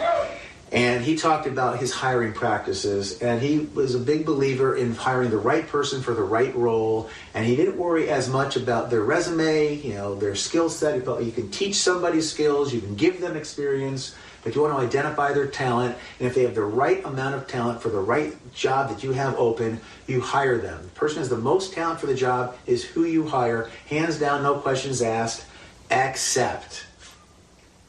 and 0.72 1.04
he 1.04 1.16
talked 1.16 1.46
about 1.46 1.80
his 1.80 1.94
hiring 1.94 2.34
practices 2.34 3.22
and 3.22 3.42
he 3.42 3.60
was 3.60 3.94
a 3.94 4.00
big 4.00 4.26
believer 4.26 4.76
in 4.76 4.96
hiring 4.96 5.30
the 5.30 5.38
right 5.38 5.68
person 5.68 6.02
for 6.02 6.14
the 6.14 6.24
right 6.24 6.56
role 6.56 7.10
and 7.34 7.46
he 7.46 7.56
didn't 7.56 7.78
worry 7.78 8.10
as 8.10 8.30
much 8.30 8.56
about 8.56 8.90
their 8.90 9.04
resume 9.04 9.76
you 9.76 9.94
know 9.94 10.16
their 10.16 10.36
skill 10.36 10.70
set. 10.70 10.96
He 10.96 11.02
felt 11.02 11.24
you 11.24 11.32
can 11.32 11.52
teach 11.52 11.76
somebody 11.76 12.20
skills 12.22 12.74
you 12.74 12.82
can 12.82 12.96
give 12.96 13.22
them 13.22 13.38
experience 13.38 14.16
but 14.44 14.56
you 14.56 14.62
want 14.62 14.74
to 14.74 14.80
identify 14.80 15.34
their 15.34 15.48
talent 15.48 15.96
and 16.20 16.28
if 16.28 16.34
they 16.34 16.44
have 16.44 16.56
the 16.56 16.64
right 16.64 17.04
amount 17.06 17.36
of 17.36 17.48
talent 17.48 17.82
for 17.82 17.90
the 17.90 18.00
right 18.00 18.34
job 18.54 18.90
that 18.90 19.04
you 19.04 19.12
have 19.12 19.36
open 19.36 19.80
you 20.08 20.20
hire 20.20 20.58
them. 20.58 20.82
The 20.82 20.90
person 20.90 21.18
who 21.18 21.20
has 21.22 21.30
the 21.30 21.38
most 21.38 21.74
talent 21.74 22.00
for 22.00 22.08
the 22.08 22.16
job 22.16 22.56
is 22.66 22.84
who 22.84 23.06
you 23.06 23.28
hire 23.28 23.70
hands 23.88 24.20
down 24.20 24.42
no 24.42 24.56
questions 24.56 25.02
asked 25.04 25.46
except 25.92 26.88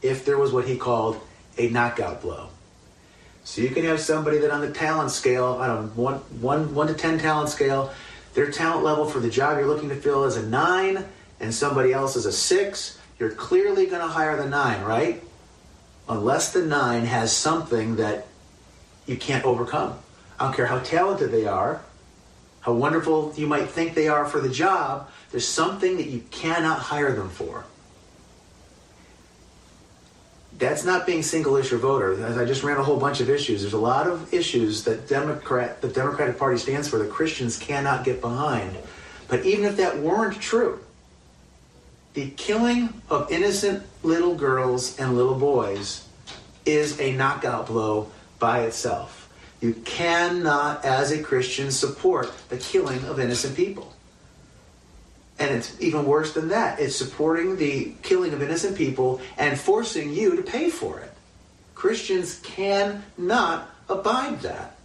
if 0.03 0.25
there 0.25 0.37
was 0.37 0.51
what 0.51 0.67
he 0.67 0.77
called 0.77 1.19
a 1.57 1.69
knockout 1.69 2.21
blow 2.21 2.49
so 3.47 3.61
you 3.61 3.69
can 3.69 3.85
have 3.85 4.01
somebody 4.01 4.39
that 4.39 4.51
on 4.51 4.59
the 4.59 4.71
talent 4.71 5.09
scale, 5.09 5.57
I 5.61 5.67
don't 5.67 5.85
know, 5.85 6.03
one, 6.03 6.15
one, 6.41 6.75
one 6.75 6.87
to 6.87 6.93
10 6.93 7.17
talent 7.17 7.47
scale, 7.47 7.93
their 8.33 8.51
talent 8.51 8.83
level 8.83 9.05
for 9.05 9.21
the 9.21 9.29
job 9.29 9.57
you're 9.57 9.67
looking 9.67 9.87
to 9.87 9.95
fill 9.95 10.25
is 10.25 10.35
a 10.35 10.45
nine 10.45 11.05
and 11.39 11.53
somebody 11.53 11.93
else 11.93 12.17
is 12.17 12.25
a 12.25 12.31
six. 12.33 12.99
You're 13.17 13.31
clearly 13.31 13.85
going 13.85 14.01
to 14.01 14.07
hire 14.07 14.35
the 14.35 14.49
nine, 14.49 14.83
right? 14.83 15.23
Unless 16.09 16.51
the 16.51 16.65
nine 16.65 17.05
has 17.05 17.31
something 17.31 17.95
that 17.95 18.27
you 19.05 19.15
can't 19.15 19.45
overcome. 19.45 19.97
I 20.37 20.43
don't 20.43 20.53
care 20.53 20.67
how 20.67 20.79
talented 20.79 21.31
they 21.31 21.47
are, 21.47 21.81
how 22.59 22.73
wonderful 22.73 23.33
you 23.37 23.47
might 23.47 23.69
think 23.69 23.95
they 23.95 24.09
are 24.09 24.25
for 24.25 24.41
the 24.41 24.49
job, 24.49 25.09
there's 25.31 25.47
something 25.47 25.95
that 25.95 26.07
you 26.07 26.19
cannot 26.31 26.79
hire 26.79 27.15
them 27.15 27.29
for 27.29 27.63
that's 30.57 30.83
not 30.83 31.05
being 31.05 31.21
single 31.21 31.55
issue 31.55 31.77
voter. 31.77 32.39
I 32.39 32.45
just 32.45 32.63
ran 32.63 32.77
a 32.77 32.83
whole 32.83 32.99
bunch 32.99 33.21
of 33.21 33.29
issues. 33.29 33.61
There's 33.61 33.73
a 33.73 33.77
lot 33.77 34.07
of 34.07 34.33
issues 34.33 34.83
that 34.85 35.07
Democrat, 35.07 35.81
the 35.81 35.87
Democratic 35.87 36.39
Party 36.39 36.57
stands 36.57 36.87
for 36.87 36.97
that 36.97 37.11
Christians 37.11 37.57
cannot 37.57 38.03
get 38.03 38.21
behind. 38.21 38.75
But 39.27 39.45
even 39.45 39.65
if 39.65 39.77
that 39.77 39.99
weren't 39.99 40.39
true, 40.41 40.79
the 42.13 42.31
killing 42.31 43.01
of 43.09 43.31
innocent 43.31 43.83
little 44.01 44.33
girls 44.33 44.97
and 44.99 45.15
little 45.15 45.37
boys 45.37 46.07
is 46.65 46.99
a 46.99 47.11
knockout 47.15 47.67
blow 47.67 48.11
by 48.39 48.61
itself. 48.61 49.29
You 49.61 49.73
cannot, 49.73 50.85
as 50.85 51.11
a 51.11 51.21
Christian, 51.21 51.71
support 51.71 52.31
the 52.49 52.57
killing 52.57 53.03
of 53.05 53.19
innocent 53.19 53.55
people. 53.55 53.93
And 55.39 55.53
it's 55.53 55.79
even 55.79 56.05
worse 56.05 56.33
than 56.33 56.47
that. 56.49 56.79
It's 56.79 56.95
supporting 56.95 57.57
the 57.57 57.93
killing 58.01 58.33
of 58.33 58.41
innocent 58.41 58.75
people 58.75 59.21
and 59.37 59.59
forcing 59.59 60.11
you 60.11 60.35
to 60.35 60.41
pay 60.41 60.69
for 60.69 60.99
it. 60.99 61.11
Christians 61.75 62.39
cannot 62.39 63.69
abide 63.87 64.41
that. 64.41 64.77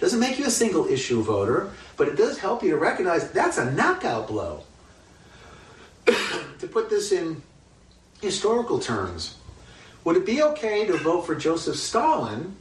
Doesn't 0.00 0.18
make 0.18 0.38
you 0.38 0.46
a 0.46 0.50
single 0.50 0.86
issue 0.86 1.22
voter, 1.22 1.70
but 1.96 2.08
it 2.08 2.16
does 2.16 2.38
help 2.38 2.62
you 2.62 2.70
to 2.70 2.76
recognize 2.76 3.30
that's 3.30 3.58
a 3.58 3.70
knockout 3.70 4.26
blow. 4.26 4.64
to 6.06 6.66
put 6.66 6.90
this 6.90 7.12
in 7.12 7.42
historical 8.20 8.80
terms, 8.80 9.36
would 10.04 10.16
it 10.16 10.26
be 10.26 10.42
okay 10.42 10.86
to 10.86 10.96
vote 10.96 11.22
for 11.22 11.34
Joseph 11.34 11.76
Stalin 11.76 12.56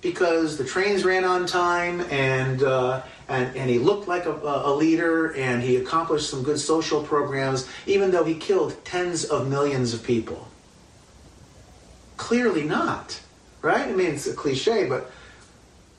because 0.00 0.56
the 0.56 0.64
trains 0.64 1.04
ran 1.04 1.24
on 1.24 1.46
time 1.46 2.00
and 2.10 2.62
uh, 2.62 3.02
and, 3.28 3.56
and 3.56 3.68
he 3.68 3.78
looked 3.78 4.06
like 4.06 4.26
a, 4.26 4.32
a 4.32 4.72
leader 4.72 5.34
and 5.34 5.62
he 5.62 5.76
accomplished 5.76 6.30
some 6.30 6.42
good 6.42 6.60
social 6.60 7.02
programs, 7.02 7.68
even 7.86 8.10
though 8.10 8.24
he 8.24 8.34
killed 8.34 8.84
tens 8.84 9.24
of 9.24 9.48
millions 9.48 9.94
of 9.94 10.02
people? 10.04 10.48
Clearly 12.16 12.62
not, 12.62 13.20
right? 13.62 13.88
I 13.88 13.92
mean, 13.92 14.12
it's 14.12 14.26
a 14.26 14.34
cliche, 14.34 14.88
but 14.88 15.10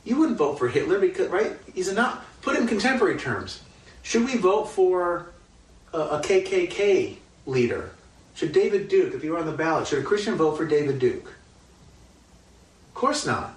you 0.06 0.16
wouldn't 0.18 0.38
vote 0.38 0.58
for 0.58 0.70
Hitler 0.70 1.00
because, 1.00 1.28
right? 1.28 1.54
He's 1.74 1.92
not. 1.94 2.24
Put 2.42 2.56
in 2.56 2.66
contemporary 2.66 3.18
terms. 3.18 3.62
Should 4.04 4.24
we 4.24 4.38
vote 4.38 4.66
for 4.66 5.28
a, 5.94 6.00
a 6.00 6.22
KKK 6.22 7.18
leader? 7.46 7.92
Should 8.36 8.54
David 8.54 8.88
Duke, 8.88 9.14
if 9.14 9.22
he 9.22 9.30
were 9.30 9.38
on 9.38 9.48
the 9.48 9.52
ballot, 9.52 9.88
should 9.88 10.00
a 10.00 10.04
Christian 10.04 10.36
vote 10.36 10.56
for 10.56 10.66
David 10.66 11.00
Duke? 11.00 11.26
Of 11.26 12.94
course 12.94 13.26
not. 13.26 13.57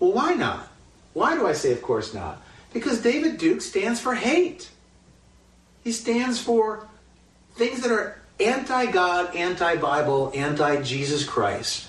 Well, 0.00 0.12
why 0.12 0.34
not? 0.34 0.68
Why 1.12 1.34
do 1.34 1.46
I 1.46 1.52
say 1.52 1.72
of 1.72 1.82
course 1.82 2.12
not? 2.12 2.42
Because 2.72 3.00
David 3.00 3.38
Duke 3.38 3.60
stands 3.60 4.00
for 4.00 4.14
hate. 4.14 4.70
He 5.84 5.92
stands 5.92 6.40
for 6.40 6.88
things 7.54 7.82
that 7.82 7.92
are 7.92 8.20
anti 8.40 8.86
God, 8.90 9.34
anti 9.36 9.76
Bible, 9.76 10.32
anti 10.34 10.82
Jesus 10.82 11.24
Christ. 11.24 11.88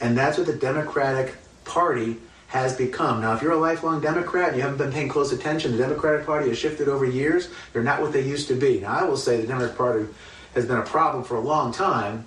And 0.00 0.16
that's 0.16 0.38
what 0.38 0.46
the 0.46 0.54
Democratic 0.54 1.34
Party 1.64 2.16
has 2.48 2.74
become. 2.76 3.20
Now, 3.20 3.34
if 3.34 3.42
you're 3.42 3.52
a 3.52 3.58
lifelong 3.58 4.00
Democrat 4.00 4.48
and 4.48 4.56
you 4.56 4.62
haven't 4.62 4.78
been 4.78 4.92
paying 4.92 5.08
close 5.08 5.32
attention, 5.32 5.72
the 5.72 5.78
Democratic 5.78 6.24
Party 6.24 6.48
has 6.48 6.58
shifted 6.58 6.88
over 6.88 7.04
years. 7.04 7.50
They're 7.72 7.82
not 7.82 8.00
what 8.00 8.12
they 8.12 8.22
used 8.22 8.48
to 8.48 8.54
be. 8.54 8.80
Now, 8.80 8.92
I 8.92 9.04
will 9.04 9.18
say 9.18 9.40
the 9.40 9.46
Democratic 9.46 9.76
Party 9.76 10.06
has 10.54 10.64
been 10.64 10.78
a 10.78 10.82
problem 10.82 11.24
for 11.24 11.36
a 11.36 11.40
long 11.40 11.72
time, 11.72 12.24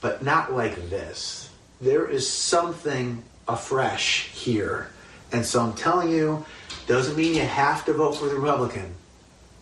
but 0.00 0.24
not 0.24 0.52
like 0.52 0.90
this. 0.90 1.48
There 1.80 2.08
is 2.08 2.28
something 2.28 3.22
afresh 3.48 4.28
here. 4.28 4.90
And 5.32 5.44
so 5.44 5.60
I'm 5.60 5.74
telling 5.74 6.10
you, 6.10 6.44
doesn't 6.86 7.16
mean 7.16 7.34
you 7.34 7.42
have 7.42 7.84
to 7.86 7.92
vote 7.92 8.12
for 8.12 8.26
the 8.26 8.34
Republican, 8.34 8.94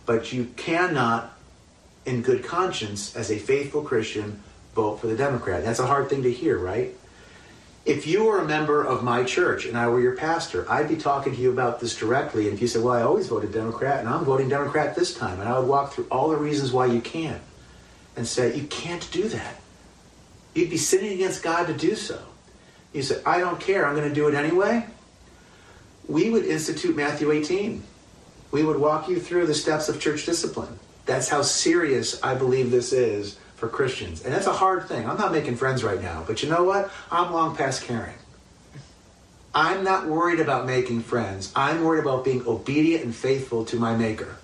but 0.05 0.33
you 0.33 0.45
cannot, 0.57 1.33
in 2.05 2.21
good 2.21 2.43
conscience, 2.43 3.15
as 3.15 3.31
a 3.31 3.37
faithful 3.37 3.81
Christian, 3.81 4.41
vote 4.75 4.99
for 4.99 5.07
the 5.07 5.15
Democrat. 5.15 5.63
That's 5.63 5.79
a 5.79 5.87
hard 5.87 6.09
thing 6.09 6.23
to 6.23 6.31
hear, 6.31 6.57
right? 6.57 6.95
If 7.83 8.05
you 8.05 8.25
were 8.25 8.39
a 8.39 8.45
member 8.45 8.83
of 8.83 9.03
my 9.03 9.23
church 9.23 9.65
and 9.65 9.75
I 9.75 9.87
were 9.87 9.99
your 9.99 10.15
pastor, 10.15 10.69
I'd 10.69 10.87
be 10.87 10.97
talking 10.97 11.33
to 11.33 11.41
you 11.41 11.51
about 11.51 11.79
this 11.79 11.95
directly. 11.97 12.45
And 12.45 12.53
if 12.53 12.61
you 12.61 12.67
said, 12.67 12.83
Well, 12.83 12.93
I 12.93 13.01
always 13.01 13.27
voted 13.27 13.51
Democrat 13.51 13.99
and 13.99 14.09
I'm 14.09 14.23
voting 14.23 14.49
Democrat 14.49 14.95
this 14.95 15.15
time, 15.15 15.39
and 15.39 15.49
I 15.49 15.57
would 15.57 15.67
walk 15.67 15.93
through 15.93 16.07
all 16.11 16.29
the 16.29 16.37
reasons 16.37 16.71
why 16.71 16.85
you 16.85 17.01
can't 17.01 17.41
and 18.15 18.27
say, 18.27 18.55
You 18.55 18.65
can't 18.67 19.09
do 19.11 19.27
that. 19.29 19.55
You'd 20.53 20.69
be 20.69 20.77
sinning 20.77 21.13
against 21.13 21.41
God 21.41 21.67
to 21.67 21.73
do 21.73 21.95
so. 21.95 22.21
You 22.93 23.01
say, 23.01 23.21
I 23.25 23.39
don't 23.39 23.59
care, 23.59 23.85
I'm 23.85 23.95
going 23.95 24.09
to 24.09 24.13
do 24.13 24.27
it 24.27 24.33
anyway. 24.33 24.85
We 26.07 26.29
would 26.29 26.45
institute 26.45 26.95
Matthew 26.95 27.31
18. 27.31 27.83
We 28.51 28.63
would 28.63 28.77
walk 28.77 29.07
you 29.07 29.19
through 29.19 29.45
the 29.45 29.53
steps 29.53 29.87
of 29.87 29.99
church 29.99 30.25
discipline. 30.25 30.77
That's 31.05 31.29
how 31.29 31.41
serious 31.41 32.21
I 32.21 32.35
believe 32.35 32.69
this 32.69 32.91
is 32.91 33.37
for 33.55 33.69
Christians. 33.69 34.23
And 34.23 34.33
that's 34.33 34.47
a 34.47 34.53
hard 34.53 34.87
thing. 34.87 35.09
I'm 35.09 35.17
not 35.17 35.31
making 35.31 35.55
friends 35.55 35.83
right 35.83 36.01
now, 36.01 36.23
but 36.27 36.43
you 36.43 36.49
know 36.49 36.63
what? 36.63 36.91
I'm 37.11 37.31
long 37.31 37.55
past 37.55 37.83
caring. 37.83 38.15
I'm 39.53 39.83
not 39.83 40.07
worried 40.07 40.39
about 40.39 40.65
making 40.65 41.01
friends. 41.01 41.51
I'm 41.55 41.83
worried 41.83 42.01
about 42.01 42.23
being 42.23 42.45
obedient 42.47 43.03
and 43.03 43.15
faithful 43.15 43.65
to 43.65 43.77
my 43.77 43.95
Maker. 43.95 44.37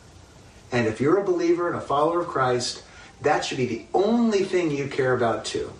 And 0.71 0.85
if 0.85 0.99
you're 0.99 1.17
a 1.17 1.23
believer 1.23 1.67
and 1.67 1.77
a 1.77 1.81
follower 1.81 2.21
of 2.21 2.27
Christ, 2.27 2.83
that 3.21 3.45
should 3.45 3.57
be 3.57 3.65
the 3.65 3.85
only 3.93 4.43
thing 4.43 4.69
you 4.69 4.87
care 4.87 5.13
about 5.13 5.45
too. 5.45 5.71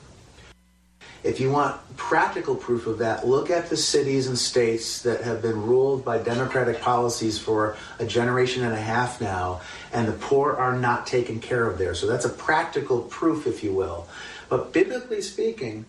If 1.23 1.39
you 1.39 1.51
want 1.51 1.80
practical 1.97 2.56
proof 2.56 2.88
of 2.88 2.99
that, 2.99 3.27
look 3.27 3.49
at 3.49 3.69
the 3.69 3.77
cities 3.77 4.27
and 4.27 4.38
states 4.38 5.01
that 5.01 5.21
have 5.21 5.41
been 5.41 5.62
ruled 5.62 6.06
by 6.06 6.19
democratic 6.19 6.80
policies 6.80 7.39
for 7.39 7.75
a 7.99 8.06
generation 8.06 8.63
and 8.63 8.73
a 8.73 8.80
half 8.82 9.19
now, 9.19 9.62
and 9.91 10.08
the 10.08 10.13
poor 10.13 10.53
are 10.53 10.77
not 10.77 11.08
taken 11.08 11.39
care 11.39 11.67
of 11.67 11.77
there. 11.77 11.95
So 11.95 12.08
that's 12.08 12.25
a 12.25 12.30
practical 12.30 13.01
proof, 13.01 13.47
if 13.47 13.63
you 13.63 13.73
will. 13.73 14.08
But 14.47 14.71
biblically 14.71 15.21
speaking, 15.21 15.86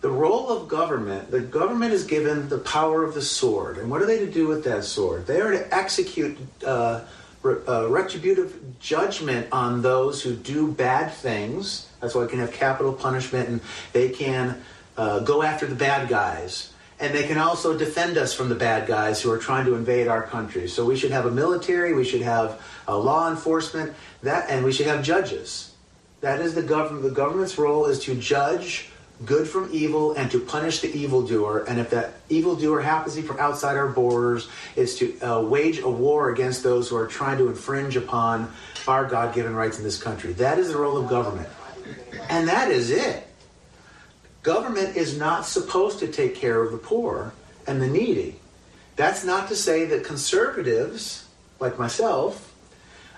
the 0.00 0.10
role 0.10 0.50
of 0.50 0.68
government, 0.68 1.30
the 1.30 1.40
government 1.40 1.94
is 1.94 2.04
given 2.04 2.50
the 2.50 2.58
power 2.58 3.04
of 3.04 3.14
the 3.14 3.22
sword. 3.22 3.78
And 3.78 3.90
what 3.90 4.02
are 4.02 4.06
they 4.06 4.18
to 4.18 4.30
do 4.30 4.46
with 4.46 4.64
that 4.64 4.84
sword? 4.84 5.26
They 5.26 5.40
are 5.40 5.52
to 5.52 5.74
execute 5.74 6.36
uh, 6.66 7.00
uh, 7.44 7.88
retributive 7.88 8.78
judgment 8.80 9.48
on 9.52 9.82
those 9.82 10.22
who 10.22 10.34
do 10.34 10.72
bad 10.72 11.12
things. 11.12 11.88
That's 12.00 12.14
why 12.14 12.22
we 12.22 12.28
can 12.28 12.38
have 12.38 12.52
capital 12.52 12.92
punishment 12.92 13.48
and 13.48 13.60
they 13.92 14.08
can 14.08 14.62
uh, 14.96 15.20
go 15.20 15.42
after 15.42 15.66
the 15.66 15.74
bad 15.74 16.08
guys. 16.08 16.72
And 17.00 17.14
they 17.14 17.26
can 17.26 17.38
also 17.38 17.76
defend 17.76 18.16
us 18.16 18.32
from 18.32 18.48
the 18.48 18.54
bad 18.54 18.86
guys 18.86 19.20
who 19.20 19.30
are 19.30 19.38
trying 19.38 19.66
to 19.66 19.74
invade 19.74 20.06
our 20.08 20.22
country. 20.22 20.68
So 20.68 20.84
we 20.84 20.96
should 20.96 21.10
have 21.10 21.26
a 21.26 21.30
military, 21.30 21.92
we 21.92 22.04
should 22.04 22.22
have 22.22 22.62
a 22.86 22.96
law 22.96 23.30
enforcement, 23.30 23.94
that, 24.22 24.48
and 24.48 24.64
we 24.64 24.72
should 24.72 24.86
have 24.86 25.02
judges. 25.02 25.74
That 26.20 26.40
is 26.40 26.54
the 26.54 26.62
government. 26.62 27.02
The 27.02 27.10
government's 27.10 27.58
role 27.58 27.84
is 27.86 27.98
to 28.04 28.14
judge 28.14 28.88
good 29.24 29.48
from 29.48 29.68
evil 29.72 30.12
and 30.12 30.30
to 30.30 30.40
punish 30.40 30.80
the 30.80 30.92
evildoer. 30.92 31.64
And 31.68 31.78
if 31.78 31.90
that 31.90 32.14
evildoer 32.28 32.80
happens 32.80 33.14
to 33.14 33.22
be 33.22 33.26
from 33.26 33.38
outside 33.38 33.76
our 33.76 33.88
borders, 33.88 34.48
is 34.76 34.98
to 34.98 35.20
uh, 35.20 35.40
wage 35.40 35.78
a 35.78 35.88
war 35.88 36.30
against 36.30 36.62
those 36.62 36.88
who 36.88 36.96
are 36.96 37.06
trying 37.06 37.38
to 37.38 37.48
infringe 37.48 37.96
upon 37.96 38.52
our 38.88 39.06
God 39.06 39.34
given 39.34 39.54
rights 39.54 39.78
in 39.78 39.84
this 39.84 40.02
country. 40.02 40.32
That 40.34 40.58
is 40.58 40.68
the 40.68 40.76
role 40.76 40.96
of 40.96 41.08
government. 41.08 41.48
And 42.28 42.48
that 42.48 42.70
is 42.70 42.90
it. 42.90 43.26
Government 44.42 44.96
is 44.96 45.16
not 45.16 45.46
supposed 45.46 46.00
to 46.00 46.08
take 46.08 46.34
care 46.34 46.62
of 46.62 46.72
the 46.72 46.78
poor 46.78 47.32
and 47.66 47.80
the 47.80 47.86
needy. 47.86 48.36
That's 48.96 49.24
not 49.24 49.48
to 49.48 49.56
say 49.56 49.86
that 49.86 50.04
conservatives, 50.04 51.26
like 51.60 51.78
myself, 51.78 52.53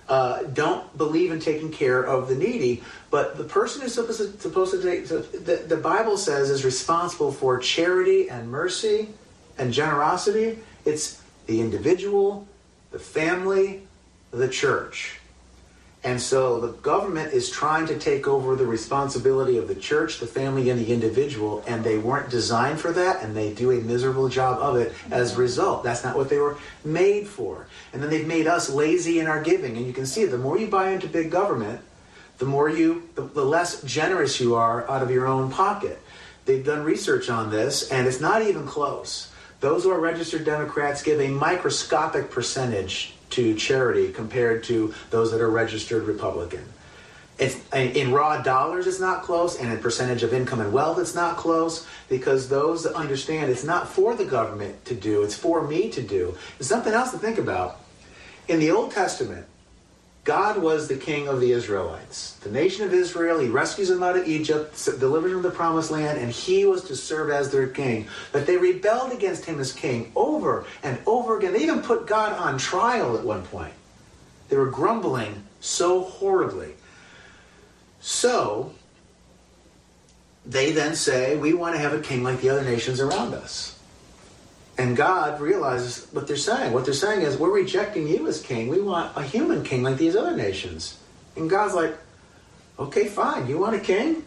uh, 0.08 0.44
don't 0.44 0.96
believe 0.96 1.32
in 1.32 1.40
taking 1.40 1.70
care 1.70 2.02
of 2.02 2.28
the 2.28 2.34
needy. 2.34 2.82
But 3.10 3.36
the 3.36 3.44
person 3.44 3.82
who's 3.82 3.94
supposed 3.94 4.18
to, 4.18 4.40
supposed 4.40 4.72
to 4.72 4.82
take, 4.82 5.08
the, 5.08 5.64
the 5.66 5.76
Bible 5.76 6.16
says, 6.16 6.50
is 6.50 6.64
responsible 6.64 7.32
for 7.32 7.58
charity 7.58 8.30
and 8.30 8.50
mercy 8.50 9.08
and 9.58 9.72
generosity. 9.72 10.58
It's 10.84 11.22
the 11.46 11.60
individual, 11.60 12.46
the 12.90 12.98
family, 12.98 13.82
the 14.30 14.48
church. 14.48 15.20
And 16.06 16.22
so 16.22 16.60
the 16.60 16.68
government 16.68 17.32
is 17.32 17.50
trying 17.50 17.86
to 17.88 17.98
take 17.98 18.28
over 18.28 18.54
the 18.54 18.64
responsibility 18.64 19.58
of 19.58 19.66
the 19.66 19.74
church, 19.74 20.20
the 20.20 20.26
family, 20.28 20.70
and 20.70 20.78
the 20.78 20.92
individual, 20.92 21.64
and 21.66 21.82
they 21.82 21.98
weren't 21.98 22.30
designed 22.30 22.78
for 22.78 22.92
that, 22.92 23.24
and 23.24 23.36
they 23.36 23.52
do 23.52 23.72
a 23.72 23.80
miserable 23.80 24.28
job 24.28 24.60
of 24.60 24.76
it 24.76 24.94
as 25.10 25.34
a 25.34 25.40
result. 25.40 25.82
That's 25.82 26.04
not 26.04 26.16
what 26.16 26.28
they 26.28 26.38
were 26.38 26.58
made 26.84 27.26
for. 27.26 27.66
And 27.92 28.00
then 28.00 28.08
they've 28.08 28.24
made 28.26 28.46
us 28.46 28.70
lazy 28.70 29.18
in 29.18 29.26
our 29.26 29.42
giving. 29.42 29.76
And 29.76 29.84
you 29.84 29.92
can 29.92 30.06
see 30.06 30.24
the 30.26 30.38
more 30.38 30.56
you 30.56 30.68
buy 30.68 30.90
into 30.90 31.08
big 31.08 31.32
government, 31.32 31.80
the 32.38 32.44
more 32.44 32.70
you, 32.70 33.08
the, 33.16 33.22
the 33.22 33.44
less 33.44 33.82
generous 33.82 34.38
you 34.38 34.54
are 34.54 34.88
out 34.88 35.02
of 35.02 35.10
your 35.10 35.26
own 35.26 35.50
pocket. 35.50 36.00
They've 36.44 36.64
done 36.64 36.84
research 36.84 37.28
on 37.28 37.50
this, 37.50 37.90
and 37.90 38.06
it's 38.06 38.20
not 38.20 38.42
even 38.42 38.64
close. 38.64 39.32
Those 39.58 39.82
who 39.82 39.90
are 39.90 39.98
registered 39.98 40.44
Democrats 40.44 41.02
give 41.02 41.20
a 41.20 41.26
microscopic 41.26 42.30
percentage 42.30 43.15
to 43.30 43.54
charity 43.54 44.12
compared 44.12 44.64
to 44.64 44.94
those 45.10 45.30
that 45.30 45.40
are 45.40 45.50
registered 45.50 46.04
Republican. 46.04 46.64
It's, 47.38 47.60
in 47.74 48.12
raw 48.12 48.40
dollars, 48.40 48.86
it's 48.86 49.00
not 49.00 49.22
close, 49.22 49.60
and 49.60 49.70
in 49.70 49.78
percentage 49.78 50.22
of 50.22 50.32
income 50.32 50.60
and 50.60 50.72
wealth, 50.72 50.98
it's 50.98 51.14
not 51.14 51.36
close 51.36 51.86
because 52.08 52.48
those 52.48 52.84
that 52.84 52.94
understand 52.94 53.50
it's 53.50 53.64
not 53.64 53.88
for 53.88 54.14
the 54.14 54.24
government 54.24 54.86
to 54.86 54.94
do, 54.94 55.22
it's 55.22 55.36
for 55.36 55.66
me 55.66 55.90
to 55.90 56.00
do. 56.00 56.34
There's 56.56 56.68
something 56.68 56.94
else 56.94 57.10
to 57.10 57.18
think 57.18 57.36
about. 57.36 57.80
In 58.48 58.58
the 58.58 58.70
Old 58.70 58.90
Testament, 58.92 59.46
God 60.26 60.58
was 60.58 60.88
the 60.88 60.96
king 60.96 61.28
of 61.28 61.40
the 61.40 61.52
Israelites. 61.52 62.32
The 62.42 62.50
nation 62.50 62.84
of 62.84 62.92
Israel, 62.92 63.38
he 63.38 63.48
rescues 63.48 63.88
them 63.88 64.02
out 64.02 64.16
of 64.16 64.26
Egypt, 64.26 64.74
delivers 64.98 65.30
them 65.30 65.40
the 65.40 65.52
promised 65.52 65.92
land, 65.92 66.18
and 66.18 66.32
he 66.32 66.66
was 66.66 66.82
to 66.88 66.96
serve 66.96 67.30
as 67.30 67.52
their 67.52 67.68
king. 67.68 68.08
But 68.32 68.44
they 68.44 68.56
rebelled 68.56 69.12
against 69.12 69.44
him 69.44 69.60
as 69.60 69.72
king 69.72 70.10
over 70.16 70.66
and 70.82 70.98
over 71.06 71.38
again. 71.38 71.52
They 71.52 71.62
even 71.62 71.80
put 71.80 72.08
God 72.08 72.32
on 72.32 72.58
trial 72.58 73.16
at 73.16 73.24
one 73.24 73.44
point. 73.44 73.72
They 74.48 74.56
were 74.56 74.66
grumbling 74.66 75.44
so 75.60 76.02
horribly. 76.02 76.74
So, 78.00 78.72
they 80.44 80.72
then 80.72 80.96
say, 80.96 81.36
We 81.36 81.54
want 81.54 81.76
to 81.76 81.80
have 81.80 81.92
a 81.92 82.00
king 82.00 82.24
like 82.24 82.40
the 82.40 82.50
other 82.50 82.64
nations 82.64 82.98
around 82.98 83.32
us. 83.32 83.75
And 84.78 84.96
God 84.96 85.40
realizes 85.40 86.06
what 86.12 86.26
they're 86.26 86.36
saying. 86.36 86.72
What 86.72 86.84
they're 86.84 86.94
saying 86.94 87.22
is, 87.22 87.38
we're 87.38 87.50
rejecting 87.50 88.06
you 88.06 88.26
as 88.28 88.42
king. 88.42 88.68
We 88.68 88.80
want 88.80 89.16
a 89.16 89.22
human 89.22 89.64
king 89.64 89.82
like 89.82 89.96
these 89.96 90.14
other 90.14 90.36
nations. 90.36 90.98
And 91.34 91.48
God's 91.48 91.74
like, 91.74 91.96
okay, 92.78 93.06
fine. 93.06 93.46
You 93.46 93.58
want 93.58 93.74
a 93.74 93.80
king? 93.80 94.22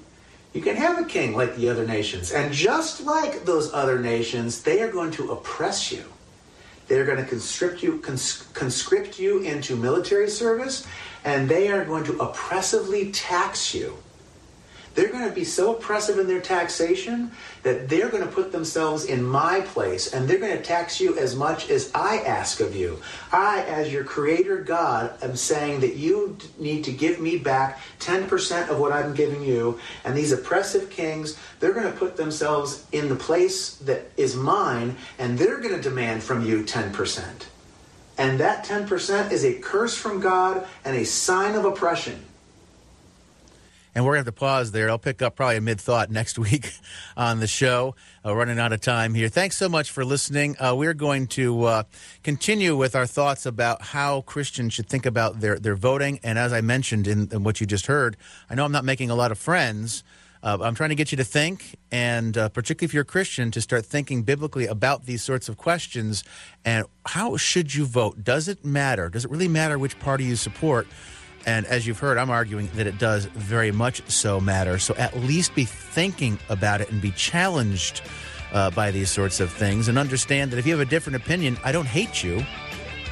You 0.53 0.61
can 0.61 0.75
have 0.75 0.97
a 0.97 1.05
king 1.05 1.35
like 1.35 1.55
the 1.55 1.69
other 1.69 1.85
nations. 1.85 2.31
And 2.31 2.51
just 2.51 3.01
like 3.01 3.45
those 3.45 3.71
other 3.73 3.99
nations, 3.99 4.63
they 4.63 4.81
are 4.81 4.91
going 4.91 5.11
to 5.11 5.31
oppress 5.31 5.91
you. 5.91 6.03
They're 6.87 7.05
going 7.05 7.19
to 7.19 7.25
conscript 7.25 7.83
you, 7.83 7.99
cons- 7.99 8.47
conscript 8.53 9.19
you 9.19 9.41
into 9.41 9.75
military 9.75 10.27
service, 10.29 10.87
and 11.23 11.47
they 11.47 11.69
are 11.69 11.85
going 11.85 12.03
to 12.05 12.17
oppressively 12.17 13.11
tax 13.11 13.75
you. 13.75 13.95
They're 14.99 15.13
going 15.13 15.29
to 15.29 15.33
be 15.33 15.45
so 15.45 15.77
oppressive 15.77 16.19
in 16.19 16.27
their 16.27 16.41
taxation 16.41 17.31
that 17.63 17.87
they're 17.87 18.09
going 18.09 18.21
to 18.21 18.29
put 18.29 18.51
themselves 18.51 19.05
in 19.05 19.23
my 19.23 19.61
place 19.61 20.13
and 20.13 20.27
they're 20.27 20.39
going 20.39 20.57
to 20.57 20.61
tax 20.61 20.99
you 20.99 21.17
as 21.17 21.37
much 21.37 21.69
as 21.69 21.89
I 21.95 22.17
ask 22.17 22.59
of 22.59 22.75
you. 22.75 22.99
I, 23.31 23.61
as 23.61 23.93
your 23.93 24.03
creator 24.03 24.57
God, 24.57 25.13
am 25.23 25.37
saying 25.37 25.79
that 25.79 25.95
you 25.95 26.37
need 26.57 26.83
to 26.83 26.91
give 26.91 27.21
me 27.21 27.37
back 27.37 27.79
10% 28.01 28.67
of 28.67 28.77
what 28.77 28.91
I'm 28.91 29.13
giving 29.13 29.41
you. 29.41 29.79
And 30.03 30.17
these 30.17 30.33
oppressive 30.33 30.89
kings, 30.89 31.39
they're 31.61 31.71
going 31.71 31.89
to 31.89 31.97
put 31.97 32.17
themselves 32.17 32.85
in 32.91 33.07
the 33.07 33.15
place 33.15 33.75
that 33.75 34.11
is 34.17 34.35
mine 34.35 34.97
and 35.17 35.39
they're 35.39 35.61
going 35.61 35.75
to 35.75 35.81
demand 35.81 36.23
from 36.23 36.45
you 36.45 36.63
10%. 36.63 37.23
And 38.17 38.37
that 38.41 38.65
10% 38.65 39.31
is 39.31 39.45
a 39.45 39.53
curse 39.59 39.95
from 39.95 40.19
God 40.19 40.67
and 40.83 40.97
a 40.97 41.05
sign 41.05 41.55
of 41.55 41.63
oppression. 41.63 42.25
And 43.99 44.05
we're 44.05 44.13
going 44.13 44.23
to 44.23 44.29
have 44.29 44.35
to 44.35 44.39
pause 44.39 44.71
there. 44.71 44.89
I'll 44.89 44.97
pick 44.97 45.21
up 45.21 45.35
probably 45.35 45.57
a 45.57 45.61
mid 45.61 45.81
thought 45.81 46.09
next 46.09 46.39
week 46.39 46.71
on 47.17 47.41
the 47.41 47.47
show. 47.47 47.95
Uh, 48.25 48.33
running 48.33 48.57
out 48.57 48.71
of 48.71 48.79
time 48.79 49.13
here. 49.13 49.27
Thanks 49.27 49.57
so 49.57 49.67
much 49.67 49.91
for 49.91 50.05
listening. 50.05 50.55
Uh, 50.57 50.73
we're 50.73 50.93
going 50.93 51.27
to 51.27 51.65
uh, 51.65 51.83
continue 52.23 52.77
with 52.77 52.95
our 52.95 53.05
thoughts 53.05 53.45
about 53.45 53.81
how 53.81 54.21
Christians 54.21 54.71
should 54.71 54.87
think 54.87 55.05
about 55.05 55.41
their, 55.41 55.59
their 55.59 55.75
voting. 55.75 56.21
And 56.23 56.39
as 56.39 56.53
I 56.53 56.61
mentioned 56.61 57.07
in, 57.07 57.27
in 57.33 57.43
what 57.43 57.59
you 57.59 57.67
just 57.67 57.87
heard, 57.87 58.15
I 58.49 58.55
know 58.55 58.63
I'm 58.63 58.71
not 58.71 58.85
making 58.85 59.09
a 59.09 59.15
lot 59.15 59.33
of 59.33 59.37
friends. 59.37 60.05
Uh, 60.41 60.59
I'm 60.61 60.75
trying 60.75 60.91
to 60.91 60.95
get 60.95 61.11
you 61.11 61.17
to 61.17 61.25
think, 61.25 61.75
and 61.91 62.37
uh, 62.37 62.47
particularly 62.47 62.85
if 62.85 62.93
you're 62.93 63.01
a 63.01 63.05
Christian, 63.05 63.51
to 63.51 63.59
start 63.59 63.85
thinking 63.85 64.23
biblically 64.23 64.65
about 64.65 65.07
these 65.07 65.21
sorts 65.21 65.49
of 65.49 65.57
questions. 65.57 66.23
And 66.63 66.85
how 67.05 67.35
should 67.35 67.75
you 67.75 67.83
vote? 67.83 68.23
Does 68.23 68.47
it 68.47 68.63
matter? 68.63 69.09
Does 69.09 69.25
it 69.25 69.31
really 69.31 69.49
matter 69.49 69.77
which 69.77 69.99
party 69.99 70.23
you 70.23 70.37
support? 70.37 70.87
And 71.45 71.65
as 71.65 71.87
you've 71.87 71.99
heard, 71.99 72.17
I'm 72.17 72.29
arguing 72.29 72.69
that 72.75 72.87
it 72.87 72.97
does 72.97 73.25
very 73.25 73.71
much 73.71 74.07
so 74.09 74.39
matter. 74.39 74.79
So 74.79 74.95
at 74.95 75.15
least 75.17 75.55
be 75.55 75.65
thinking 75.65 76.39
about 76.49 76.81
it 76.81 76.91
and 76.91 77.01
be 77.01 77.11
challenged 77.11 78.01
uh, 78.51 78.71
by 78.71 78.91
these 78.91 79.09
sorts 79.09 79.39
of 79.39 79.51
things 79.51 79.87
and 79.87 79.97
understand 79.97 80.51
that 80.51 80.57
if 80.57 80.65
you 80.65 80.77
have 80.77 80.85
a 80.85 80.89
different 80.89 81.15
opinion, 81.15 81.57
I 81.63 81.71
don't 81.71 81.87
hate 81.87 82.23
you. 82.23 82.43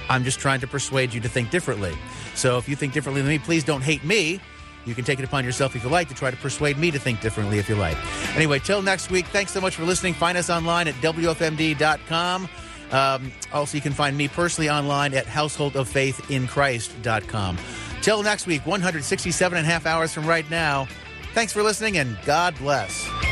I'm 0.09 0.23
just 0.23 0.39
trying 0.39 0.61
to 0.61 0.67
persuade 0.67 1.13
you 1.13 1.21
to 1.21 1.29
think 1.29 1.51
differently. 1.51 1.93
So 2.35 2.57
if 2.57 2.67
you 2.69 2.75
think 2.75 2.93
differently 2.93 3.21
than 3.21 3.29
me, 3.29 3.39
please 3.39 3.63
don't 3.63 3.81
hate 3.81 4.03
me. 4.03 4.39
You 4.85 4.93
can 4.95 5.03
take 5.03 5.19
it 5.19 5.25
upon 5.25 5.43
yourself 5.43 5.75
if 5.75 5.83
you 5.83 5.89
like 5.89 6.07
to 6.07 6.15
try 6.15 6.31
to 6.31 6.37
persuade 6.37 6.77
me 6.77 6.91
to 6.91 6.99
think 6.99 7.19
differently 7.19 7.59
if 7.59 7.67
you 7.67 7.75
like. 7.75 7.97
Anyway, 8.37 8.59
till 8.59 8.81
next 8.81 9.11
week, 9.11 9.25
thanks 9.27 9.51
so 9.51 9.59
much 9.59 9.75
for 9.75 9.83
listening. 9.83 10.13
Find 10.13 10.37
us 10.37 10.49
online 10.49 10.87
at 10.87 10.93
WFMD.com. 10.95 12.47
Um, 12.91 13.33
also, 13.51 13.75
you 13.75 13.81
can 13.81 13.91
find 13.91 14.15
me 14.15 14.29
personally 14.29 14.69
online 14.69 15.13
at 15.13 15.25
householdoffaithinchrist.com. 15.25 17.57
Till 18.01 18.23
next 18.23 18.47
week, 18.47 18.65
167 18.65 19.57
and 19.57 19.67
a 19.67 19.69
half 19.69 19.85
hours 19.85 20.13
from 20.13 20.25
right 20.25 20.49
now. 20.49 20.87
Thanks 21.33 21.53
for 21.53 21.63
listening 21.63 21.97
and 21.97 22.17
God 22.25 22.55
bless. 22.57 23.26